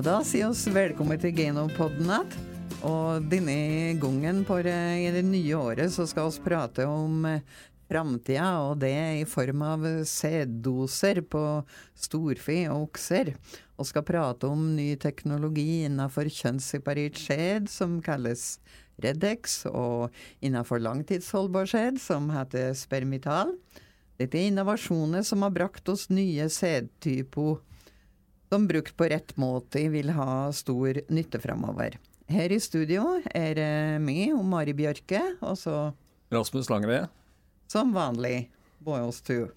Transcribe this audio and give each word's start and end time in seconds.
Da 0.00 0.22
sier 0.24 0.48
oss 0.48 0.62
velkommen 0.72 1.18
til 1.20 1.34
Genopodden 1.36 2.06
igjen. 2.08 2.28
Og 2.88 3.26
denne 3.28 3.92
gangen 4.00 4.38
på 4.48 4.56
det, 4.64 4.72
i 4.96 5.10
det 5.12 5.20
nye 5.26 5.58
året 5.58 5.92
så 5.92 6.06
skal 6.08 6.30
vi 6.32 6.44
prate 6.46 6.86
om 6.88 7.26
eh, 7.28 7.42
framtida, 7.90 8.46
og 8.64 8.78
det 8.80 8.94
i 9.18 9.26
form 9.28 9.66
av 9.66 9.84
sæddoser 10.08 11.20
på 11.28 11.42
storfe 11.92 12.56
og 12.72 12.86
okser. 12.86 13.34
Og 13.76 13.90
skal 13.90 14.06
prate 14.08 14.48
om 14.48 14.70
ny 14.78 14.94
teknologi 14.96 15.82
innenfor 15.84 16.32
kjønnsseparert 16.32 17.20
skjed, 17.20 17.68
som 17.68 18.00
kalles 18.00 18.54
Redex, 19.04 19.66
og 19.68 20.08
innenfor 20.40 20.80
langtidsholdbar 20.80 21.68
skjed, 21.68 22.00
som 22.00 22.32
heter 22.32 22.72
Spermital. 22.72 23.52
Dette 24.16 24.40
er 24.40 24.48
innovasjoner 24.48 25.28
som 25.28 25.44
har 25.44 25.52
brakt 25.52 25.92
oss 25.92 26.08
nye 26.08 26.48
sædtyper 26.48 27.60
som 28.50 28.66
brukt 28.66 28.96
på 28.98 29.06
rett 29.12 29.36
måte 29.38 29.84
vil 29.92 30.10
ha 30.16 30.50
stor 30.54 30.98
nytte 31.08 31.38
framover. 31.42 31.94
Her 32.30 32.50
i 32.50 32.58
studio 32.62 33.20
er 33.30 33.54
det 33.58 33.70
meg 34.02 34.34
og 34.34 34.42
Mari 34.46 34.74
Bjørke, 34.74 35.20
og 35.38 35.54
så 35.58 35.92
Rasmus 36.34 36.70
Langre. 36.70 37.08
som 37.70 37.94
vanlig 37.94 38.50
både 38.82 39.06
oss 39.06 39.20
to. 39.22 39.48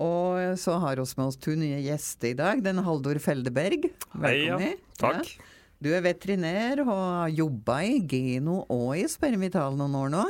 Og 0.00 0.58
så 0.58 0.78
har 0.80 0.96
vi 1.02 1.06
med 1.16 1.26
oss 1.26 1.38
to 1.42 1.54
nye 1.58 1.82
gjester 1.82 2.30
i 2.30 2.38
dag. 2.38 2.62
Den 2.62 2.78
Haldor 2.86 3.18
Feldeberg. 3.18 3.90
Velkommen. 4.14 4.62
Hei, 4.62 4.76
ja. 4.78 4.94
Takk. 4.98 5.26
Ja. 5.26 5.48
Du 5.80 5.90
er 5.96 6.04
veterinær 6.04 6.82
og 6.84 6.90
har 6.92 7.34
jobba 7.34 7.80
i 7.88 7.98
Geno 8.04 8.62
og 8.68 8.94
i 9.00 9.06
Spermital 9.08 9.78
noen 9.78 9.96
år 9.96 10.10
nå. 10.12 10.24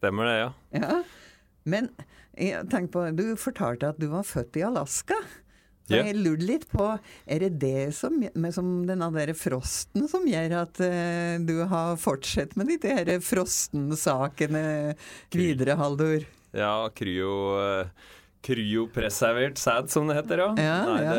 Stemmer 0.00 0.28
det, 0.28 0.36
ja. 0.40 0.50
Ja. 0.78 0.98
Men 1.68 1.90
jeg 2.38 2.88
på, 2.90 3.04
du 3.14 3.36
fortalte 3.36 3.92
at 3.92 4.00
du 4.00 4.08
var 4.12 4.26
født 4.26 4.58
i 4.58 4.64
Alaska. 4.66 5.18
Så 5.88 5.98
jeg 5.98 6.16
lurte 6.18 6.46
litt 6.46 6.66
på, 6.70 6.86
er 7.26 7.42
det 7.42 7.50
det 7.62 7.90
som, 7.96 8.14
med, 8.16 8.54
som 8.54 8.70
denne 8.88 9.08
der 9.16 9.34
frosten 9.36 10.06
som 10.10 10.24
gjør 10.28 10.56
at 10.62 10.80
uh, 10.80 11.36
du 11.42 11.56
har 11.68 11.98
fortsatt 12.00 12.54
med 12.56 12.70
de 12.70 12.78
der 12.86 13.12
frostensakene 13.24 14.64
videre, 15.34 15.78
Haldor? 15.80 16.26
Ja, 16.54 16.76
kryo... 16.96 17.36
Uh 17.58 18.10
Kryopreservert 18.42 19.58
sæd, 19.58 19.90
som 19.92 20.08
det 20.10 20.16
heter, 20.18 20.40
ja. 20.42 20.48
Ja, 20.58 20.78
Nei, 20.88 21.02
ja. 21.04 21.12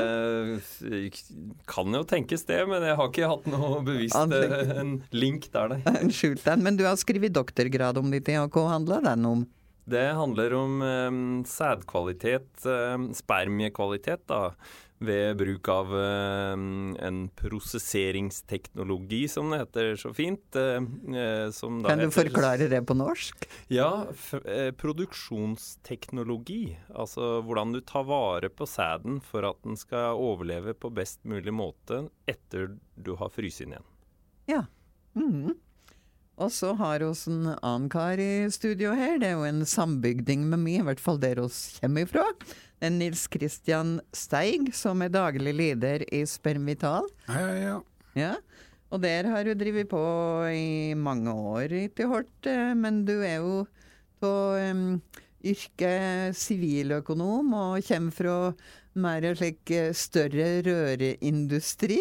det 0.92 1.54
kan 1.70 1.96
jo 1.96 2.04
tenkes 2.08 2.44
det, 2.50 2.60
men 2.68 2.84
jeg 2.84 2.98
har 3.00 3.12
ikke 3.12 3.30
hatt 3.32 3.48
noe 3.52 3.80
bevisst 3.86 4.36
eh, 4.36 4.74
en 4.82 4.98
link 5.16 5.48
der, 5.54 5.78
nei. 5.78 6.10
Skjult 6.18 6.44
den, 6.44 6.66
men 6.66 6.80
du 6.80 6.84
har 6.84 7.00
skrevet 7.00 7.36
doktorgrad 7.36 8.02
om 8.02 8.12
det 8.12 8.26
i 8.28 8.36
hva 8.36 8.66
handler 8.74 9.06
den 9.08 9.30
om? 9.30 9.46
Det 9.86 10.06
handler 10.16 10.54
om 10.56 10.80
eh, 10.82 11.12
sædkvalitet, 11.50 12.64
eh, 12.66 12.98
spermiekvalitet, 13.20 14.24
da, 14.32 14.54
ved 15.04 15.36
bruk 15.36 15.68
av 15.68 15.90
eh, 16.00 16.54
en 17.04 17.18
prosesseringsteknologi, 17.36 19.26
som 19.28 19.50
det 19.52 19.58
heter 19.66 19.96
så 20.00 20.14
fint. 20.16 20.56
eh, 20.56 20.80
eh, 20.80 21.50
som 21.52 21.82
da 21.84 21.90
Kan 21.90 21.98
du 22.00 22.06
heter- 22.06 22.30
forklare 22.30 22.70
det 22.72 22.80
på 22.88 22.96
norsk? 22.96 23.44
Ja, 23.68 24.06
eh, 24.46 24.72
produksjonsteknologi. 24.72 26.78
Altså 26.96 27.42
hvordan 27.44 27.74
du 27.74 27.82
tar 27.82 28.04
vare 28.08 28.48
på 28.50 28.64
sæden 28.66 29.20
for 29.22 29.44
at 29.50 29.62
den 29.64 29.76
skal 29.76 30.16
overleve 30.16 30.74
på 30.74 30.90
best 30.94 31.20
mulig 31.26 31.52
måte 31.54 32.08
etter 32.28 32.78
du 32.96 33.16
har 33.20 33.28
fryst 33.30 33.60
den 33.60 33.74
igjen. 33.76 33.84
Ja. 34.48 34.64
Mhm. 35.16 35.56
Og 36.42 36.50
så 36.50 36.72
har 36.80 37.04
vi 37.04 37.12
en 37.30 37.54
annen 37.54 37.90
kar 37.94 38.18
i 38.18 38.50
studio 38.50 38.94
her. 38.98 39.20
Det 39.22 39.30
er 39.30 39.38
jo 39.38 39.46
en 39.46 39.66
sambygding 39.70 40.48
med 40.50 40.64
meg, 40.64 40.80
i 40.82 40.86
hvert 40.88 41.04
fall 41.04 41.20
der 41.22 41.42
vi 41.44 41.50
kommer 41.80 42.08
ifra. 42.08 42.26
Det 42.80 42.90
er 42.90 42.96
Nils 42.96 43.28
Kristian 43.32 44.00
Steig, 44.12 44.74
som 44.76 45.02
er 45.06 45.14
daglig 45.14 45.54
leder 45.54 46.06
i 46.10 46.24
Spermvital. 46.28 47.06
Ja, 47.30 47.40
ja, 47.40 47.60
ja. 47.62 47.78
Ja. 48.18 48.34
Og 48.94 49.02
der 49.02 49.26
har 49.30 49.46
du 49.46 49.54
drevet 49.58 49.90
på 49.90 50.02
i 50.54 50.94
mange 50.94 51.32
år, 51.34 51.72
ikke 51.90 52.10
hørt, 52.12 52.34
eh, 52.46 52.74
men 52.78 53.06
du 53.08 53.16
er 53.26 53.40
jo 53.42 53.64
av 54.24 54.60
um, 54.72 55.02
yrke 55.44 56.32
siviløkonom 56.38 57.56
og 57.58 57.88
kommer 57.88 58.16
fra 58.16 58.36
mer 58.94 59.26
slik 59.36 59.74
eh, 59.74 59.90
større 59.98 60.62
røreindustri. 60.68 62.00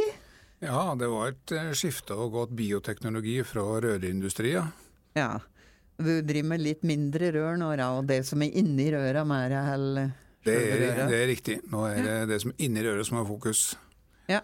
Ja, 0.62 0.92
det 0.98 1.08
var 1.10 1.32
et 1.32 1.52
eh, 1.58 1.72
skifte 1.76 2.14
og 2.14 2.32
godt 2.36 2.52
bioteknologi 2.58 3.40
fra 3.46 3.64
rørindustrien. 3.84 4.70
ja. 5.18 5.22
Ja. 5.22 5.32
Du 6.02 6.08
driver 6.24 6.48
med 6.54 6.62
litt 6.64 6.80
mindre 6.88 7.28
rør 7.34 7.58
nå, 7.60 7.66
da, 7.76 7.90
og 7.98 8.06
det 8.08 8.22
som 8.26 8.40
er 8.42 8.54
inni 8.58 8.86
røra, 8.90 9.22
mer 9.28 9.52
eller 9.74 10.08
Det 10.42 10.54
er, 10.56 11.02
det 11.06 11.18
er 11.18 11.28
riktig. 11.28 11.58
Nå 11.70 11.82
er 11.86 12.00
det 12.02 12.14
det 12.30 12.38
som 12.42 12.50
er 12.50 12.64
inni 12.64 12.82
røret 12.82 13.06
som 13.06 13.18
har 13.20 13.26
fokus. 13.28 13.76
Ja, 14.26 14.40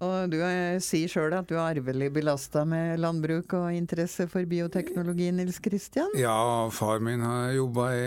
Og 0.00 0.28
du 0.32 0.38
eh, 0.42 0.80
sier 0.82 1.08
sjøl 1.12 1.32
at 1.38 1.46
du 1.48 1.54
er 1.54 1.76
arvelig 1.78 2.10
belasta 2.12 2.64
med 2.68 2.98
landbruk 3.00 3.52
og 3.56 3.70
interesse 3.76 4.26
for 4.28 4.44
bioteknologi, 4.48 5.30
Nils 5.36 5.60
Kristian? 5.62 6.10
Ja, 6.18 6.34
far 6.72 6.98
min 7.04 7.20
har 7.24 7.52
jobba 7.54 7.88
i 7.94 8.06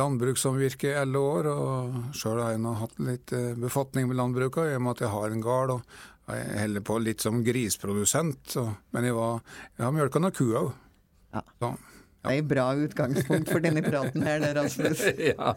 landbrukssamvirke 0.00 0.90
i 0.94 0.98
alle 1.04 1.18
år, 1.18 1.50
og 1.52 1.96
sjøl 2.16 2.40
har 2.40 2.54
jeg 2.56 2.62
nå 2.64 2.74
hatt 2.80 2.98
litt 3.02 3.32
eh, 3.36 3.52
befatning 3.58 4.08
med 4.10 4.16
landbruket, 4.22 4.72
i 4.72 4.76
og 4.80 4.86
med 4.86 4.96
at 4.96 5.06
jeg 5.06 5.14
har 5.18 5.34
en 5.34 5.42
gard. 5.44 5.76
og 5.76 5.82
jeg 6.34 6.58
holder 6.58 6.82
på 6.86 6.96
litt 7.02 7.22
som 7.22 7.42
grisprodusent, 7.46 8.40
så, 8.56 8.64
men 8.96 9.06
jeg, 9.06 9.14
var, 9.14 9.44
jeg 9.76 9.86
har 9.86 9.94
mjølka 9.94 10.22
noen 10.22 10.34
kuer 10.34 10.58
òg. 10.64 10.72
Ja. 11.36 11.42
Så, 11.60 11.72
Det 12.26 12.32
er 12.32 12.40
et 12.40 12.48
bra 12.50 12.64
utgangspunkt 12.74 13.50
for 13.52 13.62
denne 13.62 13.82
praten 13.84 14.24
her, 14.26 14.40
det, 14.42 14.54
Rasmus. 14.56 15.02
ja. 15.30 15.52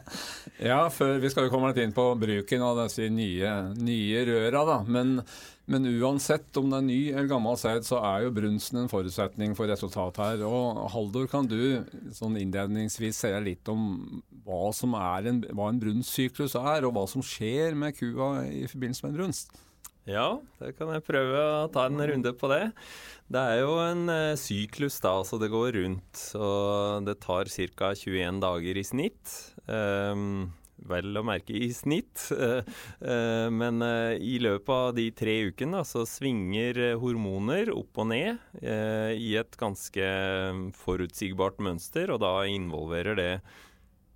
ja, 0.62 0.82
før 0.94 1.16
vi 1.24 1.32
skal 1.34 1.48
jo 1.48 1.54
komme 1.54 1.72
litt 1.72 1.80
inn 1.82 1.96
på 1.96 2.06
bruken 2.22 2.66
av 2.66 2.84
disse 2.84 3.08
nye, 3.10 3.54
nye 3.80 4.22
røra, 4.28 4.62
da. 4.68 4.76
Men, 4.86 5.16
men 5.66 5.90
uansett 5.90 6.60
om 6.62 6.70
det 6.70 6.78
er 6.78 6.86
ny 6.86 7.00
eller 7.16 7.32
gammel 7.32 7.58
sæd, 7.58 7.88
så 7.88 8.04
er 8.12 8.28
jo 8.28 8.36
brunsten 8.36 8.84
en 8.84 8.92
forutsetning 8.92 9.56
for 9.58 9.72
resultat 9.72 10.20
her. 10.22 10.44
Og 10.46 10.84
Haldor, 10.94 11.26
kan 11.32 11.50
du 11.50 11.82
sånn 12.14 12.38
innledningsvis 12.38 13.24
si 13.26 13.34
litt 13.48 13.74
om 13.74 14.22
hva 14.46 14.70
som 14.78 14.94
er 15.00 15.32
en, 15.34 15.42
hva 15.50 15.72
en 15.74 15.82
brunstsyklus 15.82 16.54
er, 16.62 16.86
og 16.86 16.94
hva 16.94 17.08
som 17.10 17.26
skjer 17.26 17.74
med 17.74 17.98
kua 17.98 18.46
i 18.46 18.68
forbindelse 18.70 19.08
med 19.08 19.16
en 19.16 19.20
brunst? 19.24 19.58
Ja, 20.10 20.40
det 20.58 20.74
kan 20.78 20.90
jeg 20.90 21.06
prøve 21.06 21.38
å 21.38 21.66
ta 21.70 21.86
en 21.86 22.02
runde 22.02 22.32
på 22.34 22.50
det. 22.50 22.64
Det 23.30 23.42
er 23.52 23.60
jo 23.62 23.76
en 23.84 24.10
eh, 24.10 24.38
syklus, 24.42 24.98
da, 25.04 25.20
så 25.22 25.38
det 25.38 25.52
går 25.54 25.76
rundt. 25.78 26.24
Og 26.40 27.06
det 27.06 27.20
tar 27.22 27.52
ca. 27.78 27.92
21 27.94 28.40
dager 28.42 28.80
i 28.80 28.86
snitt. 28.88 29.36
Um, 29.70 30.50
vel 30.90 31.14
å 31.14 31.24
merke 31.28 31.54
i 31.54 31.70
snitt. 31.76 32.26
Uh, 32.34 32.66
uh, 33.06 33.48
men 33.54 33.86
uh, 33.86 34.18
i 34.18 34.40
løpet 34.42 34.74
av 34.74 34.98
de 34.98 35.06
tre 35.14 35.38
ukene 35.52 35.78
da, 35.78 35.86
så 35.86 36.08
svinger 36.10 36.82
hormoner 36.98 37.70
opp 37.76 38.02
og 38.02 38.10
ned 38.10 38.42
i 38.60 39.34
et 39.38 39.62
ganske 39.62 40.10
forutsigbart 40.80 41.62
mønster, 41.62 42.10
og 42.16 42.24
da 42.26 42.34
involverer 42.50 43.20
det 43.20 43.34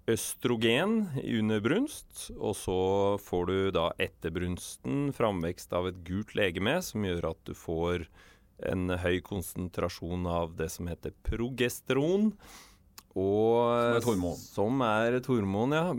østrogen 0.10 1.08
under 1.24 1.62
brunst, 1.64 2.28
og 2.36 2.56
så 2.60 2.80
får 3.24 3.46
du 3.48 3.58
da 3.76 3.88
etter 4.02 4.34
brunsten 4.36 5.14
framvekst 5.16 5.74
av 5.76 5.88
et 5.90 6.04
gult 6.08 6.36
legeme 6.36 6.76
som 6.84 7.06
gjør 7.08 7.32
at 7.32 7.42
du 7.48 7.54
får 7.56 8.08
en 8.70 8.94
høy 9.00 9.18
konsentrasjon 9.26 10.28
av 10.30 10.56
det 10.60 10.70
som 10.72 10.88
heter 10.92 11.16
progesteron. 11.26 12.32
Og 13.14 14.02
Som 14.02 14.24
er. 14.26 14.38
Som 14.42 14.82
er 14.86 15.20
et 15.20 15.28
hormon, 15.30 15.76
ja. 15.76 15.92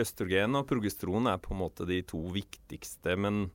Østrogen 0.00 0.56
og 0.56 0.66
progesteron 0.70 1.28
er 1.28 1.42
på 1.42 1.52
en 1.54 1.60
måte 1.60 1.86
de 1.88 2.00
to 2.08 2.22
viktigste, 2.32 3.16
men 3.20 3.50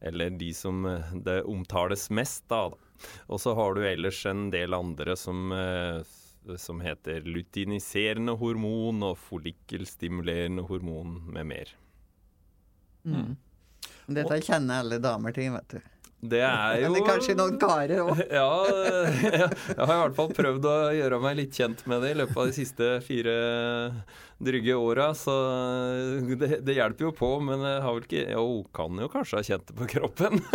eller 0.00 0.30
de 0.30 0.48
som 0.56 0.86
eh, 0.88 1.12
det 1.12 1.42
omtales 1.44 2.08
mest, 2.10 2.46
da. 2.48 2.70
da. 2.72 3.10
Og 3.28 3.40
så 3.40 3.54
har 3.56 3.76
du 3.76 3.84
ellers 3.84 4.22
en 4.28 4.48
del 4.52 4.76
andre 4.76 5.16
som 5.16 5.52
eh, 5.52 6.00
som 6.58 6.80
heter 6.80 7.24
lutiniserende 7.26 8.34
hormon 8.40 9.02
og 9.04 9.18
follikkelstimulerende 9.20 10.64
hormon 10.66 11.18
med 11.32 11.48
mer. 11.52 11.72
Mm. 13.04 13.36
Dette 14.10 14.40
kjenner 14.44 14.82
alle 14.82 14.98
damer 15.02 15.34
til, 15.36 15.52
vet 15.54 15.76
du. 15.76 15.99
Det 16.20 16.40
er 16.44 16.82
jo 16.82 16.88
Eller 16.90 17.04
kanskje 17.06 17.34
noen 17.38 17.54
karer 17.60 18.02
òg. 18.04 18.18
Ja, 18.40 18.48
jeg 18.68 19.76
har 19.78 19.94
i 19.94 20.00
hvert 20.02 20.16
fall 20.18 20.34
prøvd 20.36 20.66
å 20.68 20.74
gjøre 20.92 21.20
meg 21.22 21.38
litt 21.38 21.56
kjent 21.56 21.80
med 21.88 22.04
det 22.04 22.10
i 22.12 22.18
løpet 22.20 22.36
av 22.36 22.50
de 22.50 22.56
siste 22.56 22.88
fire 23.06 23.36
drygge 24.40 24.76
åra, 24.76 25.10
så 25.16 25.32
det, 26.40 26.60
det 26.64 26.76
hjelper 26.76 27.08
jo 27.08 27.12
på. 27.16 27.30
Men 27.44 27.64
jeg 27.64 27.82
har 27.84 27.96
vel 27.96 28.04
ikke 28.06 28.24
Jo, 28.34 28.44
kan 28.76 29.00
jo 29.00 29.08
kanskje 29.12 29.40
ha 29.40 29.46
kjent 29.48 29.66
det 29.70 29.78
på 29.80 29.88
kroppen. 29.96 30.40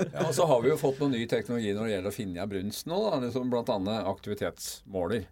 Ja, 0.00 0.24
og 0.26 0.32
så 0.36 0.46
har 0.48 0.62
vi 0.64 0.72
jo 0.72 0.78
fått 0.80 1.00
noen 1.02 1.12
ny 1.14 1.26
teknologi 1.28 1.74
når 1.76 1.86
det 1.86 1.92
gjelder 1.94 2.12
å 2.12 2.16
finne 2.16 2.40
av 2.42 2.50
brunsten 2.50 2.92
nå, 2.92 3.02
da, 3.04 3.20
liksom 3.26 3.52
bl.a. 3.52 3.98
aktivitetsmåler. 4.10 5.28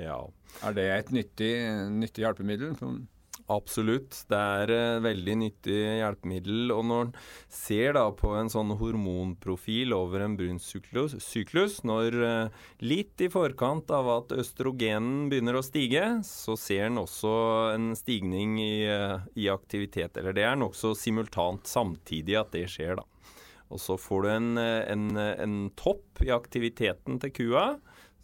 Ja, 0.00 0.18
Er 0.64 0.76
det 0.76 0.86
et 0.92 1.12
nyttig, 1.12 1.52
nyttig 1.92 2.24
hjelpemiddel? 2.24 2.74
Absolutt. 3.52 4.16
Det 4.30 4.38
er 4.38 4.72
et 4.74 5.02
veldig 5.04 5.36
nyttig 5.40 5.76
hjelpemiddel. 6.00 6.72
Og 6.74 6.84
når 6.88 7.02
en 7.06 7.12
ser 7.52 7.96
da 7.96 8.04
på 8.16 8.32
en 8.38 8.50
sånn 8.52 8.74
hormonprofil 8.80 9.94
over 9.96 10.24
en 10.24 10.36
brunstsyklus, 10.38 11.80
når 11.86 12.18
eh, 12.28 12.62
litt 12.86 13.24
i 13.24 13.30
forkant 13.32 13.90
av 13.94 14.10
at 14.16 14.36
østrogenen 14.36 15.28
begynner 15.32 15.58
å 15.58 15.64
stige, 15.66 16.04
så 16.26 16.56
ser 16.60 16.88
en 16.88 17.02
også 17.04 17.34
en 17.74 17.90
stigning 17.98 18.58
i, 18.62 18.86
eh, 18.90 19.18
i 19.38 19.50
aktivitet. 19.52 20.16
Eller 20.18 20.36
det 20.36 20.46
er 20.48 20.58
nokså 20.60 20.94
simultant 20.98 21.68
samtidig 21.70 22.40
at 22.40 22.54
det 22.56 22.66
skjer, 22.72 22.98
da. 23.00 23.06
Og 23.66 23.80
så 23.82 23.96
får 23.98 24.22
du 24.22 24.28
en, 24.30 24.50
en, 24.62 25.06
en 25.18 25.54
topp 25.74 26.20
i 26.22 26.30
aktiviteten 26.30 27.18
til 27.18 27.32
kua, 27.34 27.64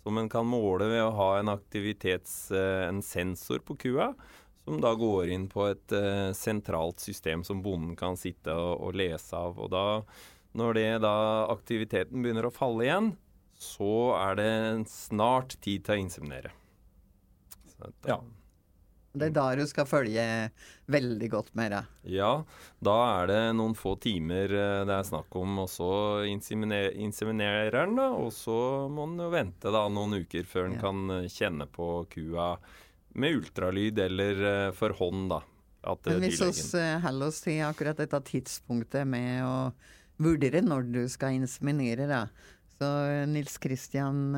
som 0.03 0.19
en 0.19 0.29
kan 0.31 0.47
måle 0.47 0.87
ved 0.91 1.03
å 1.03 1.15
ha 1.15 1.29
en, 1.41 1.51
en 1.51 3.03
sensor 3.07 3.63
på 3.67 3.77
kua 3.87 4.13
som 4.65 4.81
da 4.83 4.95
går 4.95 5.33
inn 5.35 5.49
på 5.51 5.67
et 5.71 5.95
uh, 5.97 6.31
sentralt 6.37 7.03
system 7.03 7.43
som 7.45 7.63
bonden 7.65 7.97
kan 7.99 8.19
sitte 8.19 8.55
og, 8.55 8.77
og, 8.79 8.99
lese 8.99 9.37
av. 9.37 9.59
Og 9.59 9.73
da, 9.73 9.85
når 10.59 10.79
det 10.79 10.91
da 11.03 11.17
aktiviteten 11.53 12.23
begynner 12.23 12.47
å 12.47 12.55
falle 12.55 12.87
igjen, 12.87 13.11
så 13.59 14.13
er 14.19 14.39
det 14.39 14.53
snart 14.91 15.57
tid 15.63 15.87
til 15.87 15.97
å 15.97 16.05
inseminere. 16.05 16.55
Så, 17.75 17.91
ja. 18.07 18.21
Det 19.13 19.27
er 19.29 19.35
da 19.37 19.45
du 19.59 19.67
skal 19.69 19.85
følge 19.85 20.23
veldig 20.93 21.29
godt 21.35 21.51
med 21.59 21.75
det? 21.75 21.83
Ja, 22.15 22.31
da 22.81 22.95
er 23.19 23.29
det 23.29 23.41
noen 23.59 23.75
få 23.77 23.93
timer 24.01 24.49
eh, 24.57 24.85
det 24.89 24.95
er 24.95 25.05
snakk 25.05 25.37
om, 25.37 25.59
og 25.61 25.69
så 25.69 25.91
inseminerer 26.25 27.75
den, 27.77 27.99
da, 27.99 28.09
og 28.17 28.33
så 28.33 28.89
må 28.89 29.05
den 29.11 29.21
jo 29.21 29.29
vente 29.35 29.75
da 29.75 29.85
noen 29.93 30.23
uker 30.25 30.49
før 30.49 30.71
den 30.71 30.79
ja. 30.79 30.85
kan 30.87 31.17
eh, 31.19 31.29
kjenne 31.29 31.69
på 31.69 31.91
kua 32.15 32.55
med 33.19 33.41
ultralyd 33.41 33.99
eller 34.05 34.43
uh, 34.45 34.75
for 34.77 34.95
hånd, 34.99 35.29
da. 35.33 35.43
Men 36.07 36.23
hvis 36.23 36.39
vi 36.39 36.79
uh, 36.79 37.01
holder 37.03 37.33
oss 37.33 37.41
til 37.43 37.63
akkurat 37.67 37.99
dette 37.99 38.21
tidspunktet 38.29 39.09
med 39.09 39.43
å 39.43 39.73
vurdere 40.23 40.63
når 40.63 40.87
du 40.95 41.03
skal 41.11 41.41
inseminere, 41.41 42.07
da. 42.11 42.27
Så 42.79 42.87
uh, 42.87 43.23
Nils 43.31 43.59
Kristian, 43.63 44.37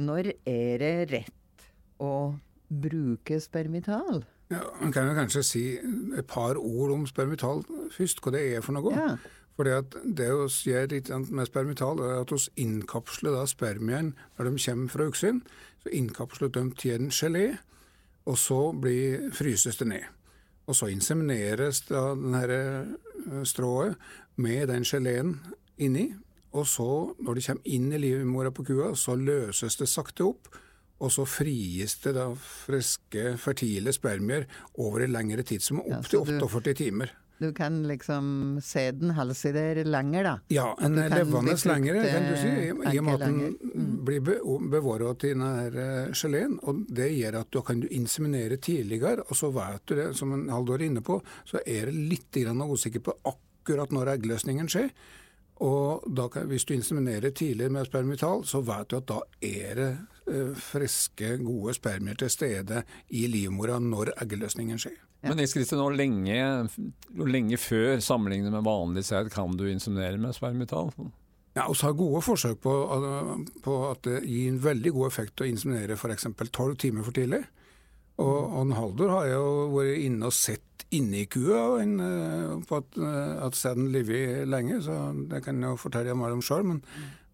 når 0.00 0.32
er 0.48 0.80
det 0.80 0.94
rett 1.12 1.66
å 2.00 2.32
bruke 2.70 3.40
spermital? 3.42 4.22
Ja, 4.50 4.64
Man 4.80 4.92
kan 4.94 5.06
jo 5.06 5.14
kanskje 5.14 5.42
si 5.46 5.64
et 5.78 6.26
par 6.26 6.58
ord 6.58 6.94
om 6.94 7.04
spermital 7.06 7.62
først, 7.94 8.22
hva 8.24 8.32
det 8.34 8.46
er 8.56 8.64
for 8.64 8.74
noe. 8.74 8.94
Ja. 8.96 9.12
Fordi 9.60 9.74
at 9.76 9.92
Det 10.16 10.26
vi 10.32 10.72
gjør 10.72 11.18
med 11.28 11.46
spermital, 11.46 11.98
er 11.98 12.20
at 12.22 12.30
vi 12.32 12.62
innkapsler 12.62 13.34
da 13.36 13.42
spermien 13.46 14.14
når 14.38 14.48
de 14.48 14.62
kommer 14.64 14.88
fra 14.88 15.08
uksyn. 15.10 15.42
Så 15.82 15.92
innkapsler 15.92 16.48
de 16.48 16.62
til 16.80 16.94
en 16.94 17.10
gelé, 17.10 17.58
og 18.24 18.38
så 18.38 18.72
blir, 18.72 19.28
fryses 19.36 19.76
det 19.76 19.88
ned. 19.88 20.08
Og 20.66 20.76
så 20.76 20.88
insemineres 20.88 21.82
da 21.90 22.14
denne 22.14 22.42
eh, 22.48 23.44
strået 23.44 23.96
med 24.36 24.68
den 24.68 24.82
geleen 24.82 25.36
inni. 25.76 26.14
Og 26.52 26.66
så, 26.66 27.14
når 27.20 27.34
det 27.34 27.46
kommer 27.46 27.68
inn 27.76 27.92
i 27.92 28.00
livmora 28.00 28.50
på 28.50 28.64
kua, 28.64 28.94
så 28.96 29.12
løses 29.14 29.76
det 29.76 29.88
sakte 29.92 30.24
opp. 30.24 30.48
Og 31.00 31.12
så 31.12 31.26
frigis 31.28 31.98
det 32.00 32.14
da 32.16 32.30
friske, 32.34 33.36
fertile 33.36 33.92
spermier 33.92 34.48
over 34.78 35.04
en 35.04 35.12
lengre 35.12 35.44
tid, 35.44 35.60
som 35.60 35.82
er 35.82 35.98
opptil 35.98 36.24
ja, 36.24 36.40
48 36.40 36.80
timer. 36.80 37.12
Du 37.40 37.52
kan 37.56 37.82
liksom 37.88 38.58
se 38.62 38.90
den 38.92 39.14
halse 39.16 39.52
der 39.56 39.78
lenger, 39.84 40.24
da? 40.24 40.32
Ja, 40.52 40.66
en 40.84 40.98
levende 41.00 41.54
slenger, 41.56 41.96
kan 42.04 42.26
du 42.28 42.34
si. 42.36 42.50
I 42.68 42.98
og 43.00 43.06
med 43.06 43.14
at 43.14 43.22
den 43.24 43.38
mm. 43.56 43.94
blir 44.04 44.20
bevåret 44.74 45.24
i 45.24 45.30
denne 45.32 46.10
geleen. 46.12 46.58
Og 46.68 46.82
det 46.92 47.08
gjør 47.14 47.38
at 47.40 47.48
du 47.48 47.62
kan 47.64 47.80
inseminere 47.88 48.60
tidligere. 48.60 49.24
Og 49.28 49.40
så 49.40 49.48
vet 49.56 49.86
du 49.88 49.96
det, 49.96 50.10
som 50.18 50.34
en 50.36 50.50
Haldor 50.52 50.82
er 50.82 50.90
inne 50.90 51.00
på, 51.06 51.16
så 51.48 51.62
er 51.64 51.88
det 51.88 52.04
litt 52.12 52.42
grann 52.42 52.60
usikker 52.60 53.08
på 53.08 53.16
akkurat 53.32 53.96
når 53.96 54.14
eggløsningen 54.18 54.68
skjer. 54.68 54.92
Og 55.64 56.04
da, 56.16 56.28
hvis 56.48 56.64
du 56.68 56.74
inseminerer 56.76 57.32
tidlig 57.36 57.68
med 57.72 57.88
spermital, 57.88 58.44
så 58.48 58.62
vet 58.64 58.92
du 58.92 58.96
at 59.00 59.08
da 59.08 59.20
er 59.44 59.80
det 59.80 59.90
eh, 59.96 60.19
friske, 60.56 61.36
gode 61.42 61.74
spermier 61.76 62.18
til 62.20 62.30
stede 62.32 62.84
i 63.16 63.26
livmora 63.30 63.78
når 63.82 64.14
eggløsningen 64.22 64.80
skjer. 64.80 64.98
Men 65.26 65.36
Nils 65.36 65.52
Kristian, 65.52 65.82
hvor 65.82 65.92
lenge, 65.92 66.36
lenge, 67.28 67.58
før 67.60 68.00
sammenlignet 68.00 68.54
med 68.54 68.64
vanlig 68.64 69.04
sæd 69.04 69.28
kan 69.34 69.56
du 69.58 69.66
inseminere 69.68 70.16
med 70.20 70.32
spermital? 70.36 70.92
Ja, 71.56 71.66
Vi 71.68 71.76
har 71.82 71.92
gode 71.92 72.22
forsøk 72.22 72.60
på, 72.62 72.74
på, 73.62 73.76
at 73.90 74.04
det 74.06 74.22
gir 74.24 74.48
en 74.48 74.62
veldig 74.64 74.92
god 74.96 75.06
effekt 75.10 75.42
å 75.42 75.48
inseminere 75.48 75.98
f.eks. 75.98 76.26
tolv 76.52 76.78
timer 76.80 77.04
for 77.04 77.12
tidlig. 77.12 77.42
Og, 78.20 78.38
og 78.60 78.74
Haldor 78.76 79.14
har 79.14 79.28
jo 79.32 79.44
vært 79.74 80.02
inne 80.04 80.28
og 80.28 80.36
sett 80.36 80.84
inni 80.94 81.24
kua 81.30 81.80
en, 81.82 81.94
eh, 82.02 82.54
på 82.66 82.80
at, 82.80 82.98
eh, 82.98 83.46
at 83.46 83.56
sæden 83.56 83.90
lever 83.92 84.46
lenge, 84.46 84.80
så 84.82 85.12
det 85.30 85.44
kan 85.44 85.60
jeg 85.60 85.70
jo 85.70 85.80
fortelle 85.80 86.16
mer 86.18 86.34
om 86.34 86.42
sjøl. 86.42 86.64
Men, 86.66 86.82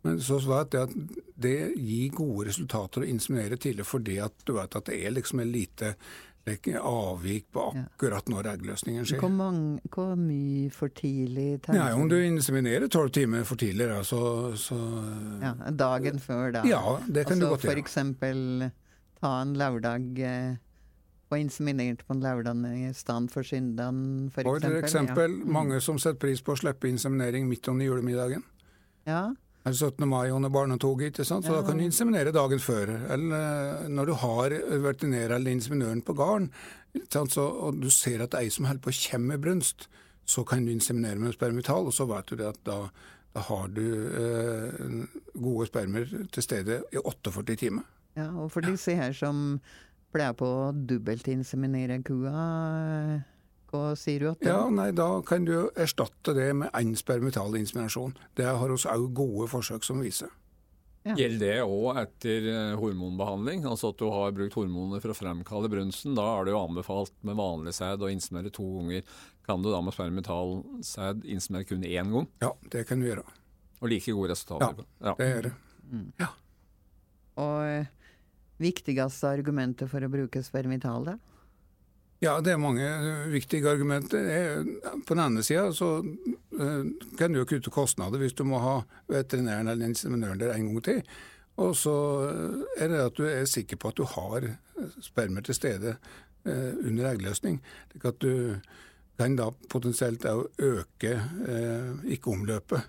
men, 0.04 0.20
så 0.20 0.38
var 0.44 0.66
jeg 0.72 0.88
at 0.88 1.24
det 1.36 1.74
gir 1.76 2.14
gode 2.16 2.48
resultater 2.48 3.04
å 3.04 3.10
inseminere 3.10 3.58
tidlig 3.60 3.84
fordi 3.86 4.16
at 4.24 4.34
du 4.48 4.56
vet 4.56 4.78
at 4.78 4.88
det 4.88 4.96
er 5.04 5.14
liksom 5.16 5.42
en 5.42 5.52
lite 5.52 5.94
avvik 6.46 7.48
på 7.52 7.62
akkurat 7.74 8.28
når 8.30 8.48
eggløsningen 8.52 9.06
skjer. 9.08 9.18
Hvor, 9.18 9.32
mange, 9.34 9.80
hvor 9.90 10.12
mye 10.14 10.70
for 10.70 10.92
tidlig? 10.94 11.58
Ja, 11.74 11.88
om 11.94 12.06
du 12.08 12.16
inseminerer 12.22 12.86
tolv 12.88 13.10
timer 13.10 13.42
for 13.44 13.58
tidlig, 13.58 13.88
da, 13.90 14.02
så, 14.06 14.20
så, 14.54 14.78
Ja, 15.42 15.56
Dagen 15.74 16.22
før, 16.22 16.52
da. 16.54 16.62
Ja, 16.68 17.00
det 17.06 17.26
kan 17.26 17.34
altså, 17.34 17.40
du 17.40 17.50
godt 17.50 17.66
gjøre. 17.66 17.72
For 17.72 17.82
eksempel 17.82 18.70
ta 19.18 19.32
en 19.42 19.56
lørdag 19.58 20.22
eh, 20.22 20.54
og 21.30 21.40
inseminert 21.40 22.04
på 22.06 22.14
en 22.14 22.22
lørdag 22.22 22.62
i 22.76 22.92
stedet 22.94 23.32
for 23.34 23.42
søndag, 23.42 23.98
for, 24.30 24.42
for 24.46 24.60
eksempel. 24.60 24.84
eksempel 24.84 25.30
ja. 25.30 25.42
Mm. 25.42 25.52
mange 25.58 25.80
som 25.82 25.98
setter 25.98 26.20
pris 26.28 26.42
på 26.42 26.54
å 26.54 26.60
slippe 26.60 26.86
inseminering 26.88 27.48
midt 27.50 27.66
under 27.72 27.88
julemiddagen. 27.88 28.46
Ja, 29.06 29.32
eller 29.66 29.74
17. 29.74 30.08
mai 30.08 30.30
under 30.30 30.52
barnetoget, 30.54 31.10
ikke 31.10 31.24
sant? 31.26 31.44
så 31.44 31.50
ja. 31.50 31.58
da 31.58 31.66
kan 31.66 31.80
du 31.80 31.82
inseminere 31.82 32.30
dagen 32.34 32.60
før. 32.62 32.92
Eller 33.10 33.34
eh, 33.82 33.88
når 33.90 34.06
du 34.06 34.12
har 34.22 34.54
veterinær 34.84 35.34
eller 35.36 35.56
inseminøren 35.56 36.04
på 36.06 36.14
gården, 36.14 36.52
og 36.94 37.80
du 37.82 37.90
ser 37.90 38.22
at 38.22 38.30
det 38.30 38.38
er 38.38 38.46
ei 38.46 38.52
som 38.54 38.68
holder 38.70 38.84
på 38.84 38.94
å 38.94 39.00
komme 39.10 39.32
med 39.34 39.42
brunst, 39.42 39.88
så 40.26 40.44
kan 40.46 40.64
du 40.66 40.70
inseminere 40.70 41.18
med 41.18 41.34
spermital, 41.34 41.90
og 41.90 41.94
så 41.94 42.06
vet 42.06 42.30
du 42.30 42.44
at 42.46 42.62
da, 42.66 42.78
da 43.34 43.44
har 43.48 43.68
du 43.74 43.84
eh, 44.22 44.94
gode 45.34 45.66
spermer 45.66 46.14
til 46.30 46.46
stede 46.46 46.80
i 46.94 47.02
48 47.02 47.58
timer. 47.58 47.86
Ja, 48.16 48.30
og 48.38 48.52
for 48.54 48.64
disse 48.64 48.94
her 48.96 49.12
som 49.18 49.58
pleier 50.14 50.34
på 50.38 50.46
å 50.46 50.72
dobbeltinseminere 50.72 52.00
kua 52.06 52.46
hva 53.76 53.92
sier 53.98 54.24
du? 54.24 54.30
at 54.32 54.40
det... 54.42 54.50
Ja, 54.50 54.64
nei, 54.72 54.90
Da 54.96 55.08
kan 55.26 55.46
du 55.46 55.70
erstatte 55.76 56.34
det 56.36 56.48
med 56.56 56.72
annen 56.72 56.98
spermital 56.98 57.54
inseminasjon. 57.58 58.16
Det 58.36 58.48
har 58.48 58.72
vi 58.72 58.80
òg 58.92 59.06
gode 59.16 59.48
forsøk 59.52 59.86
som 59.86 60.02
viser. 60.04 60.32
Ja. 61.06 61.14
Gjelder 61.14 61.52
det 61.52 61.58
òg 61.62 62.00
etter 62.00 62.46
eh, 62.50 62.72
hormonbehandling? 62.80 63.62
Altså 63.70 63.92
at 63.92 64.00
du 64.00 64.08
har 64.10 64.32
brukt 64.34 64.56
hormoner 64.58 65.02
for 65.02 65.12
å 65.12 65.16
fremkalle 65.16 65.70
brunsten. 65.70 66.16
Da 66.18 66.24
er 66.32 66.48
det 66.48 66.56
jo 66.56 66.62
anbefalt 66.64 67.14
med 67.26 67.38
vanlig 67.38 67.76
sæd 67.76 68.02
å 68.02 68.10
inseminere 68.10 68.50
to 68.54 68.66
ganger. 68.80 69.04
Kan 69.46 69.62
du 69.62 69.70
da 69.70 69.78
med 69.86 69.94
spermital 69.94 70.56
sæd 70.82 71.22
inseminere 71.22 71.68
kun 71.68 71.86
én 71.86 72.10
gang? 72.10 72.26
Ja, 72.42 72.50
det 72.72 72.88
kan 72.88 72.98
du 72.98 73.06
gjøre. 73.06 73.22
Og 73.78 73.92
like 73.92 74.16
gode 74.16 74.32
resultater? 74.34 74.82
Ja, 74.98 75.14
det 75.14 75.30
gjør 75.30 75.46
det. 75.46 75.54
Mm. 75.92 76.08
Ja. 76.18 76.32
Og 77.44 77.56
eh, 77.70 78.10
viktigste 78.58 79.30
argumentet 79.30 79.92
for 79.92 80.02
å 80.02 80.10
bruke 80.10 80.42
spermital, 80.42 81.06
da? 81.12 81.16
Ja, 82.24 82.38
det 82.40 82.54
er 82.54 82.60
mange 82.60 82.84
eh, 82.84 83.28
viktige 83.28 83.68
argumenter. 83.68 84.64
På 85.06 85.14
den 85.14 85.24
ene 85.24 85.42
sida 85.44 85.68
så 85.76 85.98
eh, 86.00 86.84
kan 87.18 87.32
du 87.32 87.42
jo 87.42 87.48
kutte 87.48 87.72
kostnader 87.72 88.20
hvis 88.22 88.36
du 88.36 88.44
må 88.48 88.60
ha 88.62 88.76
veterinæren 89.12 89.68
eller 89.68 89.90
inseminøren 89.90 90.40
der 90.40 90.54
en 90.54 90.70
gang 90.70 90.84
til. 90.84 91.02
Og 91.60 91.76
så 91.76 91.96
eh, 92.30 92.84
er 92.84 92.92
det 92.92 93.02
at 93.02 93.18
du 93.20 93.26
er 93.28 93.44
sikker 93.50 93.76
på 93.76 93.92
at 93.92 94.00
du 94.00 94.06
har 94.08 94.48
spermer 95.04 95.44
til 95.44 95.56
stede 95.56 95.96
under 96.46 97.08
eggløsning. 97.10 97.56
Slik 97.90 98.04
at 98.06 98.20
du 98.22 98.54
kan 99.18 99.34
da 99.34 99.48
potensielt 99.68 100.22
òg 100.30 100.44
øke 100.62 101.16
ikke-omløpet. 102.06 102.84